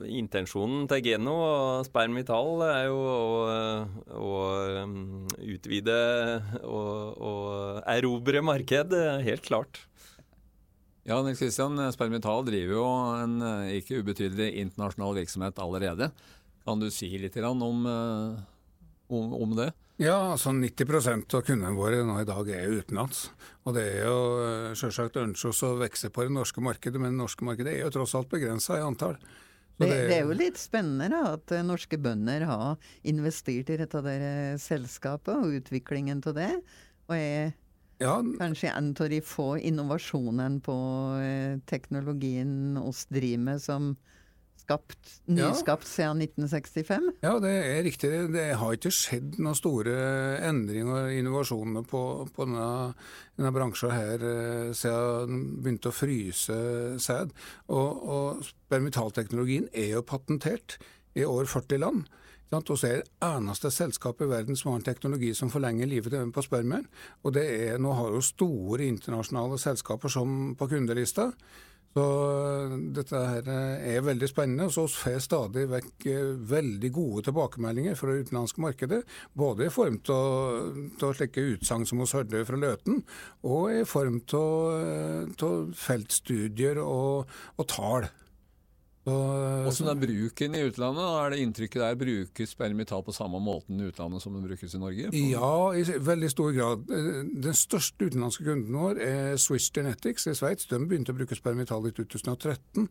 intensjonen 0.08 0.86
til 0.88 1.02
Geno 1.04 1.34
og 1.44 1.88
Spermital 1.90 2.62
er 2.70 2.86
jo 2.88 3.00
å, 3.02 3.18
å 4.16 4.38
um, 4.86 5.26
utvide 5.44 5.98
og, 6.62 7.18
og 7.18 7.82
erobre 7.98 8.44
marked, 8.46 8.96
helt 9.26 9.44
klart. 9.44 9.82
Ja, 11.08 11.20
Nils 11.24 11.42
Kristian, 11.42 11.80
Spermital 11.96 12.46
driver 12.48 12.78
jo 12.78 12.86
en 13.18 13.36
ikke 13.76 14.00
ubetydelig 14.04 14.54
internasjonal 14.64 15.20
virksomhet 15.20 15.60
allerede. 15.64 16.12
Kan 16.68 16.80
du 16.80 16.88
si 16.92 17.10
litt 17.20 17.36
om, 17.44 17.84
om, 19.08 19.36
om 19.36 19.56
det? 19.58 19.72
Ja, 19.98 20.18
altså 20.36 20.52
90% 20.54 21.34
av 21.34 21.42
kundene 21.42 21.74
våre 21.74 22.04
nå 22.06 22.20
i 22.22 22.28
dag 22.28 22.50
er 22.54 22.70
utenlands. 22.70 23.32
Og 23.66 23.74
det 23.74 23.86
er 23.96 24.04
jo 24.06 24.20
sjølsagt 24.78 25.16
selvsagt 25.18 25.20
ønske 25.24 25.50
oss 25.50 25.64
å 25.66 25.72
vokse 25.80 26.12
på 26.14 26.28
det 26.28 26.34
norske 26.36 26.62
markedet, 26.62 27.02
men 27.02 27.16
det 27.16 27.24
norske 27.24 27.48
markedet 27.48 27.74
er 27.74 27.82
jo 27.82 27.94
tross 27.96 28.14
alt 28.18 28.30
begrensa 28.30 28.78
i 28.78 28.84
antall. 28.86 29.18
Det, 29.78 29.90
det, 29.90 30.20
er 30.20 30.26
jo 30.26 30.38
litt 30.38 30.58
spennende 30.58 31.10
da, 31.14 31.36
at 31.38 31.54
eh, 31.54 31.66
norske 31.66 31.98
bønder 32.02 32.46
har 32.50 32.92
investert 33.10 33.70
i 33.70 33.78
dette 33.78 34.02
der 34.06 34.26
eh, 34.26 34.60
selskapet 34.62 35.34
og 35.34 35.58
utviklingen 35.60 36.22
av 36.30 36.38
det. 36.38 36.52
Og 37.10 37.16
er 37.18 37.52
ja, 38.02 38.16
kanskje 38.38 38.74
en 38.74 38.94
av 38.94 39.10
de 39.14 39.22
få 39.26 39.52
innovasjonene 39.58 40.62
på 40.66 40.78
teknologien 41.70 42.78
oss 42.82 43.06
driver 43.10 43.46
med 43.50 43.66
som 43.66 43.96
skapt, 44.62 44.98
nyskapt 45.32 45.88
siden 45.88 46.22
1965? 46.26 47.08
Ja, 47.24 47.34
det 47.44 47.54
er 47.54 47.82
riktig. 47.86 48.12
Det 48.34 48.46
har 48.60 48.76
ikke 48.76 48.94
skjedd 48.94 49.40
noen 49.40 49.58
store 49.58 49.96
endringer 50.48 51.08
og 51.08 51.16
innovasjoner 51.16 51.88
på, 51.88 52.04
på 52.36 52.48
denne, 52.48 52.68
denne 53.40 53.54
bransjen 53.56 53.96
her 53.96 54.28
eh, 54.28 54.76
siden 54.78 55.32
den 55.32 55.42
begynte 55.64 55.92
å 55.92 55.96
fryse 55.96 56.60
sæd. 57.04 57.34
Og, 57.72 58.06
og 58.18 58.46
spermitalteknologien 58.48 59.70
er 59.74 59.98
jo 59.98 60.06
patentert 60.08 60.80
i 61.18 61.26
over 61.26 61.50
40 61.50 61.84
land. 61.84 62.08
Og 62.48 62.78
så 62.80 62.88
er 62.88 63.02
det 63.02 63.26
eneste 63.28 63.72
selskapet 63.74 64.24
i 64.24 64.32
verden 64.32 64.56
som 64.56 64.72
har 64.72 64.80
en 64.80 64.86
teknologi 64.88 65.34
som 65.36 65.50
forlenger 65.52 65.90
livet 65.90 66.16
på 66.34 66.44
spermien. 66.46 66.86
Og 67.24 67.34
det 67.36 67.44
er, 67.44 67.80
nå 67.82 67.92
har 67.98 68.14
jo 68.14 68.24
store 68.24 68.88
internasjonale 68.88 69.60
selskaper 69.60 70.12
som 70.12 70.56
på 70.56 70.70
kundelista. 70.72 71.34
Så 71.98 72.04
dette 72.94 73.20
her 73.26 73.48
er 73.50 74.04
veldig 74.06 74.28
spennende. 74.30 74.68
og 74.68 74.74
Så 74.76 74.84
vi 74.92 75.16
jeg 75.16 75.24
stadig 75.26 75.64
vekk 75.72 76.06
eh, 76.12 76.36
veldig 76.52 76.92
gode 76.94 77.24
tilbakemeldinger 77.26 77.98
fra 77.98 78.14
det 78.14 78.28
utenlandske 78.28 78.62
markedet. 78.62 79.00
Både 79.34 79.66
i 79.66 79.74
form 79.74 79.98
av 80.14 81.16
slike 81.18 81.46
utsagn 81.56 81.88
som 81.90 82.04
vi 82.04 82.10
hørte 82.12 82.44
fra 82.46 82.62
Løten, 82.62 83.02
og 83.50 83.74
i 83.74 83.82
form 83.90 84.22
av 84.38 84.78
eh, 84.78 85.74
feltstudier 85.88 86.84
og, 86.84 87.34
og 87.58 87.70
tall. 87.74 88.10
Hvordan 89.08 89.92
er 89.94 90.00
bruken 90.02 90.56
i 90.58 90.64
utlandet? 90.68 91.06
Er 91.08 91.32
det 91.32 91.40
inntrykket 91.44 91.84
der 91.84 92.00
brukes 92.00 92.54
spermital 92.54 93.04
på 93.08 93.16
samme 93.16 93.40
måten 93.44 93.80
i 93.80 93.88
utlandet 93.88 94.24
som 94.24 94.36
den 94.36 94.44
brukes 94.44 94.76
i 94.76 94.82
Norge? 94.82 95.12
Ja, 95.16 95.52
i 95.72 95.84
veldig 95.84 96.32
stor 96.34 96.52
grad. 96.56 96.86
Den 96.88 97.58
største 97.58 98.10
utenlandske 98.10 98.48
kunden 98.48 98.76
vår 98.76 99.02
er 99.04 99.40
Swiss 99.42 99.70
Genetics 99.72 100.28
i 100.28 100.36
Sveits. 100.36 100.68
De 100.68 100.82
begynte 100.84 101.16
å 101.16 101.20
bruke 101.20 101.38
spermital 101.40 101.88
i 101.88 101.94
2013. 101.96 102.90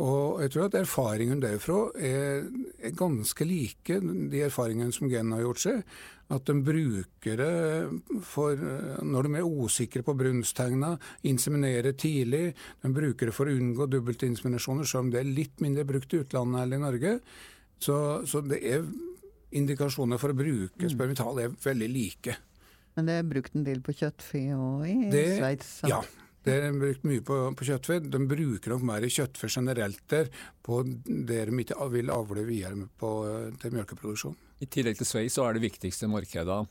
Og 0.00 0.40
jeg 0.44 0.54
tror 0.54 0.68
at 0.68 0.78
erfaringene 0.80 1.44
derfra 1.44 1.82
er, 2.00 2.46
er 2.80 2.96
ganske 2.96 3.48
like 3.48 4.00
de 4.00 4.46
erfaringene 4.48 4.94
som 4.94 5.10
Gen 5.12 5.34
har 5.36 5.44
gjort 5.44 5.66
seg 5.66 5.82
at 6.28 6.44
de 6.44 6.54
bruker 6.60 7.40
det 7.40 8.22
for, 8.28 8.60
når 9.04 9.28
de 9.28 9.38
er 9.40 9.48
usikre 9.48 10.02
på 10.04 10.14
brunsttegna, 10.18 10.92
inseminerer 11.28 11.96
tidlig. 11.96 12.50
De 12.84 12.90
bruker 12.92 13.30
det 13.30 13.36
for 13.36 13.48
å 13.48 13.54
unngå 13.56 13.86
dobbeltinseminasjoner, 13.88 14.88
selv 14.88 15.06
om 15.06 15.12
det 15.14 15.22
er 15.22 15.30
litt 15.30 15.64
mindre 15.64 15.86
brukt 15.88 16.12
i 16.12 16.20
utlandet 16.20 16.66
eller 16.66 16.80
i 16.80 16.84
Norge. 16.84 17.14
Så, 17.80 17.96
så 18.28 18.42
det 18.44 18.60
er 18.60 18.84
indikasjoner 19.56 20.20
for 20.20 20.34
å 20.34 20.36
bruke 20.36 20.84
mm. 20.84 20.92
spermital 20.92 21.40
er 21.40 21.56
veldig 21.64 21.90
like. 21.94 22.36
Men 22.98 23.08
det 23.08 23.20
er 23.20 23.28
brukt 23.30 23.56
en 23.56 23.64
del 23.64 23.80
på 23.84 23.94
kjøttfe 23.96 24.42
og 24.58 24.84
i 24.90 24.98
Sveits? 25.08 25.78
Ja. 25.88 26.02
Det 26.46 26.54
er 26.54 26.76
brukt 26.78 27.06
mye 27.08 27.22
på, 27.26 27.36
på 27.58 27.68
kjøttfe. 27.68 27.98
De 28.04 28.20
bruker 28.30 28.74
nok 28.74 28.84
mer 28.88 29.06
kjøttfe 29.10 29.50
generelt 29.52 30.02
der, 30.10 30.30
på 30.64 30.82
det 30.86 31.44
de 31.50 31.62
ikke 31.64 31.88
vil 31.92 32.12
avle 32.14 32.44
videre 32.46 32.88
på, 33.00 33.12
til 33.60 33.74
melkeproduksjon. 33.74 34.36
I 34.62 34.66
tillegg 34.66 34.98
til 34.98 35.06
Sveits 35.06 35.38
så 35.38 35.46
er 35.46 35.56
det 35.56 35.66
viktigste 35.68 36.08
markedet 36.10 36.62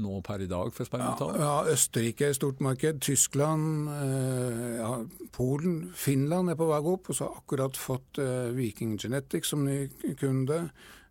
nå 0.00 0.18
per 0.26 0.42
i 0.42 0.48
dag 0.50 0.72
for 0.74 0.88
spermital? 0.88 1.36
Ja, 1.38 1.44
ja, 1.44 1.74
Østerrike 1.74 2.26
er 2.26 2.34
et 2.34 2.38
stort 2.38 2.60
marked. 2.64 3.00
Tyskland, 3.04 3.88
eh, 3.92 4.76
ja, 4.80 4.90
Polen, 5.32 5.92
Finland 5.94 6.50
er 6.50 6.58
på 6.58 6.68
vei 6.70 6.80
opp. 6.82 7.10
Og 7.10 7.18
så 7.18 7.28
har 7.28 7.38
akkurat 7.42 7.78
fått 7.78 8.18
eh, 8.22 8.50
Viking 8.56 8.96
Genetics 8.98 9.52
som 9.54 9.64
ny 9.66 9.86
kunde. 10.20 10.64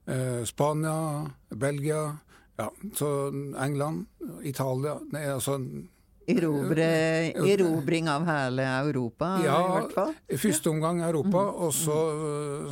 Eh, 0.06 0.44
Spania, 0.44 1.30
Belgia, 1.50 2.18
ja, 2.60 2.70
så 2.94 3.08
England, 3.58 4.06
Italia 4.44 5.00
Nei, 5.14 5.24
altså 5.32 5.58
Erobre, 6.28 6.86
erobring 7.36 8.08
av 8.10 8.26
hele 8.30 8.64
Europa, 8.64 9.34
ja, 9.44 9.58
i 9.60 9.72
hvert 9.74 9.96
fall? 9.98 10.14
I 10.32 10.40
første 10.40 10.72
omgang 10.72 11.02
Europa, 11.04 11.42
mm. 11.50 11.58
og 11.66 11.74
så, 11.76 11.98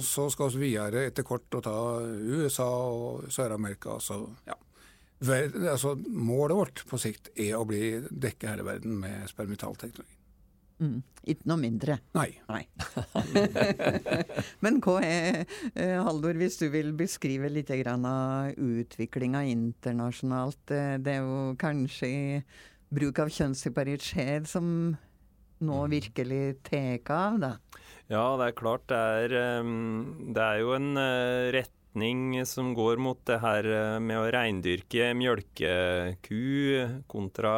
så, 0.06 0.30
skal 0.32 0.54
vi 0.56 0.70
videre 0.70 1.04
etter 1.10 1.28
kort 1.28 1.60
å 1.60 1.64
ta 1.66 1.76
USA 2.02 2.70
og 2.88 3.28
Sør-Amerika. 3.34 3.98
Ja. 4.48 4.56
Altså, 5.22 5.98
målet 6.08 6.58
vårt 6.58 6.86
på 6.88 6.98
sikt 7.02 7.30
er 7.36 7.60
å 7.60 7.68
bli 7.68 8.00
dekke 8.10 8.56
hele 8.56 8.66
verden 8.66 8.98
med 9.04 9.28
spermitalteknologi. 9.30 10.22
Mm. 10.82 11.02
Ikke 11.30 11.46
noe 11.52 11.62
mindre? 11.62 12.00
Nei. 12.18 12.32
Nei. 12.50 12.64
Men 14.66 14.80
er, 14.98 15.44
eh, 15.76 16.00
Haldor, 16.02 16.40
hvis 16.40 16.58
du 16.58 16.72
vil 16.74 16.90
beskrive 16.98 17.52
litt 17.54 17.70
av 17.70 18.56
utviklinga 18.58 19.44
internasjonalt. 19.52 20.64
Eh, 20.74 20.98
det 20.98 21.20
er 21.20 21.22
jo 21.22 21.54
kanskje 21.62 22.10
bruk 22.92 23.22
av 23.24 23.32
kjønnsseparert 23.32 24.04
skjed 24.04 24.50
som 24.52 24.66
nå 25.62 25.78
mm. 25.86 25.92
virkelig 25.92 26.44
tar 26.68 27.14
av, 27.16 27.40
da? 27.42 27.52
Ja, 28.12 28.26
det 28.40 28.50
er 28.50 28.58
klart. 28.58 28.88
Det 28.92 28.98
er, 28.98 29.36
ehm, 29.40 30.32
det 30.36 30.44
er 30.44 30.58
jo 30.64 30.74
en 30.76 30.90
eh, 31.00 31.52
retning 31.56 32.42
som 32.50 32.74
går 32.76 33.00
mot 33.00 33.22
det 33.30 33.40
her 33.44 33.68
eh, 33.72 34.00
med 34.04 34.20
å 34.20 34.32
reindyrke 34.36 35.14
mjølkeku 35.16 36.42
kontra 37.12 37.54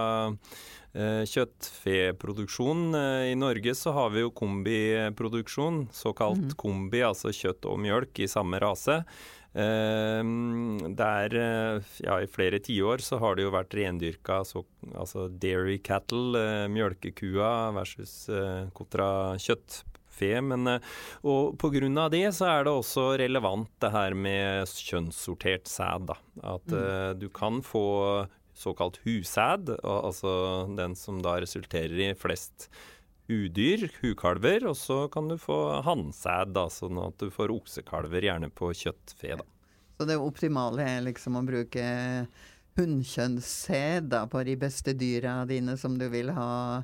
kjøttfeproduksjon. 0.94 2.94
I 3.26 3.34
Norge 3.40 3.74
så 3.76 3.96
har 3.96 4.12
vi 4.14 4.22
jo 4.22 4.30
kombiproduksjon, 4.38 5.88
såkalt 5.90 6.52
mm. 6.52 6.58
kombi, 6.60 7.02
altså 7.02 7.34
kjøtt 7.34 7.66
og 7.66 7.80
mjølk 7.82 8.22
i 8.22 8.30
samme 8.30 8.60
rase. 8.62 9.00
Ehm, 9.54 10.80
der 10.98 11.34
eh, 11.38 11.92
ja, 12.02 12.18
i 12.18 12.30
flere 12.30 12.58
tiår 12.64 13.04
så 13.06 13.20
har 13.22 13.38
det 13.38 13.46
jo 13.46 13.54
vært 13.54 13.76
rendyrka 13.78 14.40
altså 14.42 15.28
dairy 15.30 15.78
cattle, 15.78 16.34
uh, 16.34 16.66
mjølkekua 16.74 17.70
versus 17.76 18.16
kontra 18.74 19.38
kjøtt 19.42 19.84
fe. 20.14 20.32
Men, 20.42 20.80
og 21.22 21.60
pga. 21.62 22.08
det 22.10 22.26
så 22.34 22.50
er 22.50 22.66
det 22.66 22.74
også 22.74 23.12
relevant 23.22 23.70
det 23.82 23.94
her 23.94 24.18
med 24.18 24.70
kjønnssortert 24.70 25.70
sæd. 25.70 26.16
At 26.42 26.74
mm. 26.74 27.22
du 27.22 27.30
kan 27.34 27.62
få 27.66 27.86
såkalt 28.64 29.00
husæd, 29.04 29.76
altså 29.84 30.34
den 30.78 30.96
som 31.00 31.22
da 31.24 31.38
resulterer 31.44 32.00
i 32.10 32.14
flest 32.18 32.70
udyr, 33.32 33.88
hukalver, 34.02 34.66
og 34.68 34.78
så 34.78 35.06
kan 35.12 35.30
du 35.32 35.38
få 35.40 35.82
hannsæd, 35.86 36.54
da, 36.56 36.68
sånn 36.72 37.00
at 37.04 37.20
du 37.22 37.32
får 37.32 37.54
oksekalver, 37.54 38.28
gjerne 38.28 38.52
på 38.52 38.74
kjøttfe. 38.76 39.38
da. 39.40 39.48
Så 39.98 40.08
det 40.10 40.20
optimale 40.20 40.84
er 40.84 41.06
liksom 41.06 41.38
å 41.40 41.46
bruke 41.48 41.86
hunnkjønnssæd 42.78 44.16
på 44.32 44.44
de 44.48 44.56
beste 44.60 44.96
dyra 44.98 45.44
dine 45.50 45.78
som 45.78 45.98
du 46.00 46.08
vil 46.12 46.34
ha 46.34 46.84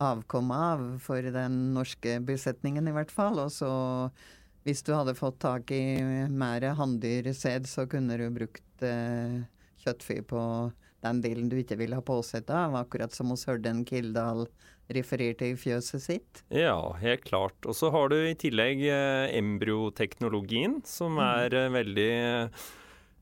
avkom 0.00 0.52
av, 0.54 0.84
for 1.04 1.20
den 1.20 1.74
norske 1.74 2.16
besetningen 2.24 2.88
i 2.88 2.94
hvert 2.96 3.12
fall. 3.12 3.42
Og 3.42 3.50
så 3.52 3.72
hvis 4.64 4.84
du 4.86 4.92
hadde 4.94 5.16
fått 5.18 5.40
tak 5.42 5.72
i 5.72 6.00
mer 6.28 6.70
hanndyrsæd, 6.78 7.68
så 7.68 7.86
kunne 7.90 8.16
du 8.20 8.26
brukt 8.32 8.84
eh, 8.84 9.40
kjøttfy 9.84 10.20
på 10.28 10.42
den 11.04 11.22
delen 11.24 11.48
du 11.50 11.58
ikke 11.60 11.78
ville 11.80 11.98
ha 11.98 12.04
påsett 12.04 12.50
av, 12.52 12.76
akkurat 12.78 13.14
som 13.14 13.32
hos 13.32 13.46
Hørden 13.48 13.84
Kildahl 13.88 14.46
refererte 14.90 15.52
i 15.52 15.56
fjøset 15.58 16.02
sitt? 16.02 16.42
Ja, 16.52 16.76
helt 17.00 17.24
klart. 17.28 17.56
Og 17.64 17.76
så 17.78 17.92
har 17.94 18.10
du 18.10 18.18
i 18.18 18.36
tillegg 18.38 18.82
eh, 18.90 19.30
embryoteknologien, 19.38 20.80
som 20.88 21.16
mm. 21.18 21.24
er 21.26 21.58
eh, 21.60 21.72
veldig 21.76 22.12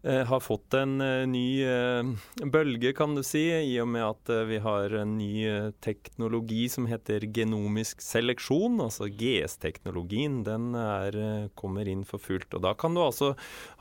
har 0.09 0.41
fått 0.41 0.75
en 0.79 0.97
uh, 1.03 1.27
ny 1.29 1.65
uh, 1.67 2.13
bølge, 2.49 2.95
kan 2.97 3.15
du 3.17 3.23
si, 3.27 3.45
i 3.53 3.77
og 3.83 3.91
med 3.93 4.07
at 4.07 4.33
vi 4.49 4.61
har 4.65 4.95
en 5.01 5.17
ny 5.19 5.45
teknologi 5.85 6.67
som 6.73 6.89
heter 6.91 7.27
genomisk 7.35 8.03
seleksjon. 8.05 8.81
Altså 8.85 9.11
GS-teknologien. 9.11 10.43
Den 10.47 10.73
er, 10.79 11.51
kommer 11.59 11.89
inn 11.89 12.07
for 12.09 12.23
fullt. 12.23 12.51
Og 12.57 12.65
da 12.65 12.75
kan 12.79 12.97
du 12.97 13.05
altså 13.05 13.35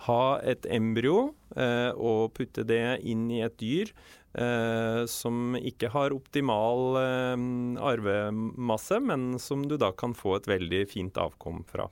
ha 0.08 0.38
et 0.44 0.68
embryo 0.70 1.32
og 1.58 2.34
putte 2.36 2.66
det 2.68 3.00
inn 3.08 3.30
i 3.32 3.40
et 3.46 3.56
dyr 3.62 3.94
eh, 4.38 5.04
som 5.10 5.58
ikke 5.58 5.92
har 5.94 6.16
optimal 6.16 7.00
eh, 7.02 7.46
arvemasse, 7.92 9.00
men 9.04 9.38
som 9.42 9.66
du 9.68 9.78
da 9.80 9.92
kan 9.98 10.16
få 10.18 10.38
et 10.38 10.50
veldig 10.50 10.84
fint 10.92 11.18
avkom 11.22 11.64
fra. 11.70 11.90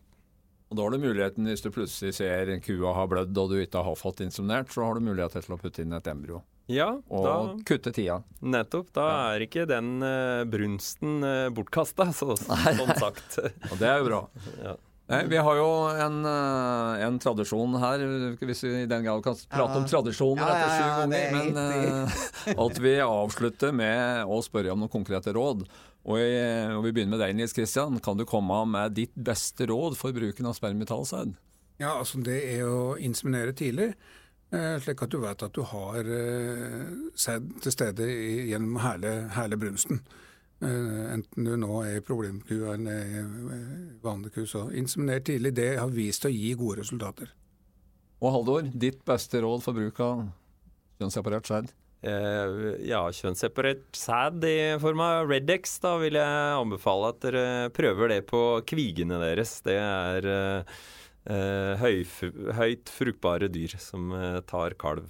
Og 0.75 0.79
Da 0.81 0.83
har 0.83 0.91
du 0.91 1.05
muligheten, 1.05 1.45
hvis 1.47 1.63
du 1.63 1.69
plutselig 1.71 2.17
ser 2.17 2.49
kua 2.59 2.91
har 2.97 3.07
blødd 3.07 3.37
og 3.39 3.53
du 3.53 3.61
ikke 3.61 3.83
har 3.85 3.95
fått 3.95 4.19
inseminert, 4.25 4.73
så 4.73 4.83
har 4.83 4.99
du 4.99 5.05
mulighet 5.07 5.37
til 5.39 5.55
å 5.55 5.59
putte 5.61 5.85
inn 5.85 5.95
et 5.95 6.09
embryo. 6.11 6.41
Ja, 6.67 6.89
og 7.13 7.23
da, 7.23 7.35
kutte 7.63 7.93
tida. 7.95 8.17
Nettopp. 8.43 8.89
Da 8.97 9.05
ja. 9.07 9.21
er 9.35 9.45
ikke 9.45 9.63
den 9.69 10.01
uh, 10.03 10.43
brunsten 10.49 11.23
uh, 11.23 11.47
bortkasta, 11.55 12.09
så, 12.11 12.35
sånn 12.35 12.91
sagt. 12.99 13.39
og 13.69 13.77
det 13.79 13.87
er 13.87 14.01
jo 14.01 14.09
bra. 14.09 14.21
ja. 14.65 14.75
Nei, 15.05 15.19
vi 15.29 15.37
har 15.37 15.57
jo 15.59 15.65
en, 16.01 16.15
eh, 16.25 17.03
en, 17.05 17.17
tradisjon 17.21 17.75
her, 17.77 18.03
hvis 18.41 18.63
vi 18.65 18.71
i 18.81 18.87
den 18.89 19.05
grad 19.05 19.21
kan 19.25 19.37
prate 19.37 19.75
ja. 19.75 19.77
om 19.77 19.85
tradisjoner 19.85 20.41
ja, 20.41 20.55
etter 20.55 20.71
sju 20.73 20.87
ganger. 20.99 21.35
Men 21.35 21.59
uh, 21.59 22.63
at 22.65 22.79
vi 22.81 22.93
avslutter 23.05 23.75
med 23.77 24.25
å 24.25 24.39
spørre 24.41 24.73
om 24.73 24.81
noen 24.81 24.93
konkrete 24.95 25.35
råd. 25.37 25.61
Og, 26.05 26.17
i, 26.17 26.33
og 26.73 26.81
vi 26.87 26.95
begynner 26.95 27.13
med 27.13 27.21
deg, 27.21 27.37
Nils 27.37 27.53
Kristian. 27.53 28.01
Kan 28.01 28.17
du 28.17 28.25
komme 28.29 28.63
med 28.69 28.97
ditt 28.97 29.13
beste 29.13 29.69
råd 29.69 29.97
for 29.99 30.15
bruken 30.15 30.49
av 30.49 30.57
spermitalsæd? 30.57 31.37
Ja, 31.77 31.99
altså 31.99 32.23
det 32.25 32.41
er 32.55 32.65
å 32.65 32.95
inseminere 32.97 33.53
tidlig. 33.57 33.91
Eh, 34.55 34.75
slik 34.81 35.05
at 35.05 35.13
du 35.13 35.19
vet 35.21 35.45
at 35.45 35.53
du 35.53 35.65
har 35.69 36.13
sæd 37.19 37.49
til 37.61 37.73
stede 37.73 38.09
gjennom 38.49 38.79
hele, 38.81 39.17
hele 39.37 39.61
brunsten. 39.61 40.01
Eh, 40.63 41.13
enten 41.13 41.47
du 41.47 41.55
nå 41.59 41.81
er 41.83 41.97
i 41.99 42.03
problemku 42.05 42.53
eller 42.71 43.25
vanlig 44.03 44.31
ku. 44.35 44.45
Så 44.47 44.69
inseminer 44.71 45.19
tidlig, 45.19 45.55
det 45.57 45.73
har 45.79 45.91
vist 45.91 46.27
å 46.27 46.31
gi 46.31 46.53
gode 46.55 46.79
resultater. 46.83 47.33
Og 48.23 48.31
Haldor, 48.31 48.69
ditt 48.71 49.03
beste 49.05 49.41
råd 49.43 49.65
for 49.65 49.75
bruk 49.75 49.99
av 50.03 50.27
kjønnsseparert 50.99 51.49
sæd? 51.49 51.73
Eh, 52.05 52.65
ja, 52.85 53.01
kjønnsseparert 53.09 53.87
sæd 53.97 54.43
i 54.47 54.57
form 54.81 55.01
av 55.03 55.31
Redex, 55.31 55.79
da 55.83 55.95
vil 56.01 56.19
jeg 56.19 56.59
anbefale 56.59 57.11
at 57.11 57.21
dere 57.23 57.45
prøver 57.75 58.13
det 58.13 58.21
på 58.29 58.41
kvigene 58.69 59.19
deres. 59.23 59.57
Det 59.65 59.77
er 59.81 60.29
eh, 60.31 60.75
eh 61.25 61.81
høy, 61.81 62.03
høyt 62.53 62.91
fruktbare 62.93 63.49
dyr 63.49 63.75
som 63.81 64.11
eh, 64.13 64.41
tar 64.47 64.77
kalv. 64.79 65.09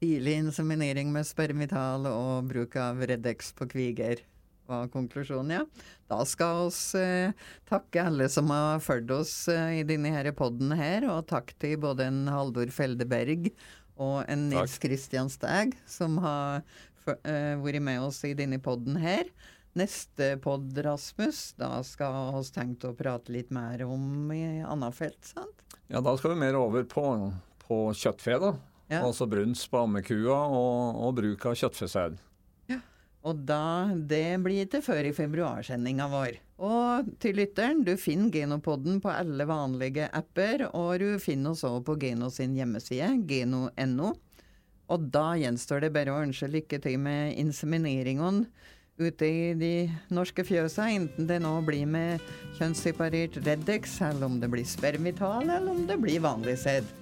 Tidlig 0.00 0.36
inseminering 0.44 1.10
med 1.12 1.26
spermital 1.26 2.06
og 2.10 2.46
bruk 2.50 2.76
av 2.76 3.02
Redex 3.08 3.52
på 3.56 3.66
kviger 3.72 4.22
var 4.66 4.88
konklusjonen, 4.92 5.50
ja. 5.58 5.64
Da 6.10 6.20
skal 6.28 6.68
vi 6.70 7.00
eh, 7.02 7.46
takke 7.68 8.04
alle 8.08 8.28
som 8.32 8.50
har 8.52 8.82
fulgt 8.84 9.12
oss 9.14 9.32
eh, 9.52 9.80
i 9.80 9.86
denne 9.88 10.12
her 10.14 10.30
podden 10.36 10.74
her, 10.78 11.06
og 11.10 11.26
takk 11.30 11.54
til 11.62 11.78
både 11.82 12.08
en 12.10 12.24
Haldor 12.32 12.72
Feldeberg 12.74 13.50
og 14.00 14.24
en 14.30 14.48
Nils 14.50 14.78
Kristian 14.82 15.30
Stæg 15.30 15.76
som 15.86 16.18
har 16.24 16.62
eh, 17.22 17.54
vært 17.62 17.84
med 17.84 18.02
oss 18.06 18.22
i 18.26 18.34
denne 18.38 18.60
podden 18.62 18.98
her. 19.00 19.28
Neste 19.74 20.36
pod, 20.42 20.70
Rasmus, 20.78 21.56
da 21.58 21.80
skal 21.82 22.30
vi 22.36 22.44
tenkt 22.54 22.86
å 22.86 22.92
prate 22.94 23.34
litt 23.34 23.50
mer 23.54 23.82
om 23.88 24.30
i 24.30 24.62
annet 24.62 24.94
felt, 24.94 25.18
sant? 25.26 25.64
Ja, 25.90 26.00
da 26.00 26.14
skal 26.16 26.34
vi 26.34 26.42
mer 26.44 26.56
over 26.56 26.86
på, 26.88 27.02
på 27.66 27.80
kjøttfe, 27.98 28.38
da. 28.40 28.54
Ja. 28.92 29.00
Altså 29.00 29.26
brunst 29.26 29.66
på 29.72 29.80
ammekua 29.80 30.36
og, 30.46 31.00
og 31.02 31.16
bruk 31.18 31.46
av 31.48 31.56
kjøttfesæd. 31.58 32.20
Og 33.24 33.40
da, 33.48 33.88
det 33.96 34.36
blir 34.44 34.68
til 34.68 34.82
før 34.84 35.08
i 35.08 35.14
februarsendinga 35.16 36.08
vår. 36.12 36.36
Og 36.64 37.08
til 37.22 37.38
lytteren, 37.40 37.80
du 37.86 37.94
finner 38.00 38.30
Genopodden 38.34 39.00
på 39.02 39.10
alle 39.10 39.46
vanlige 39.48 40.10
apper, 40.12 40.66
og 40.76 41.00
du 41.00 41.16
finner 41.22 41.54
oss 41.54 41.64
også 41.64 41.86
på 41.88 41.96
Geno 42.02 42.28
sin 42.32 42.54
hjemmeside, 42.58 43.08
geno.no. 43.28 44.12
Og 44.92 45.08
da 45.08 45.30
gjenstår 45.40 45.86
det 45.86 45.94
bare 45.94 46.12
å 46.12 46.22
ønske 46.26 46.50
lykke 46.52 46.78
til 46.84 47.00
med 47.00 47.38
insemineringene 47.40 48.44
ute 49.00 49.26
i 49.26 49.54
de 49.58 49.72
norske 50.14 50.44
fjøsa, 50.46 50.86
enten 50.92 51.26
det 51.26 51.40
nå 51.42 51.56
blir 51.66 51.88
med 51.90 52.22
kjønnsseparert 52.58 53.40
Redex, 53.42 53.96
eller 54.04 54.28
om 54.28 54.36
det 54.42 54.52
blir 54.52 54.68
spermital, 54.68 55.48
eller 55.48 55.72
om 55.72 55.82
det 55.88 55.98
blir 56.04 56.22
vanlig 56.22 56.60
sæd. 56.62 56.92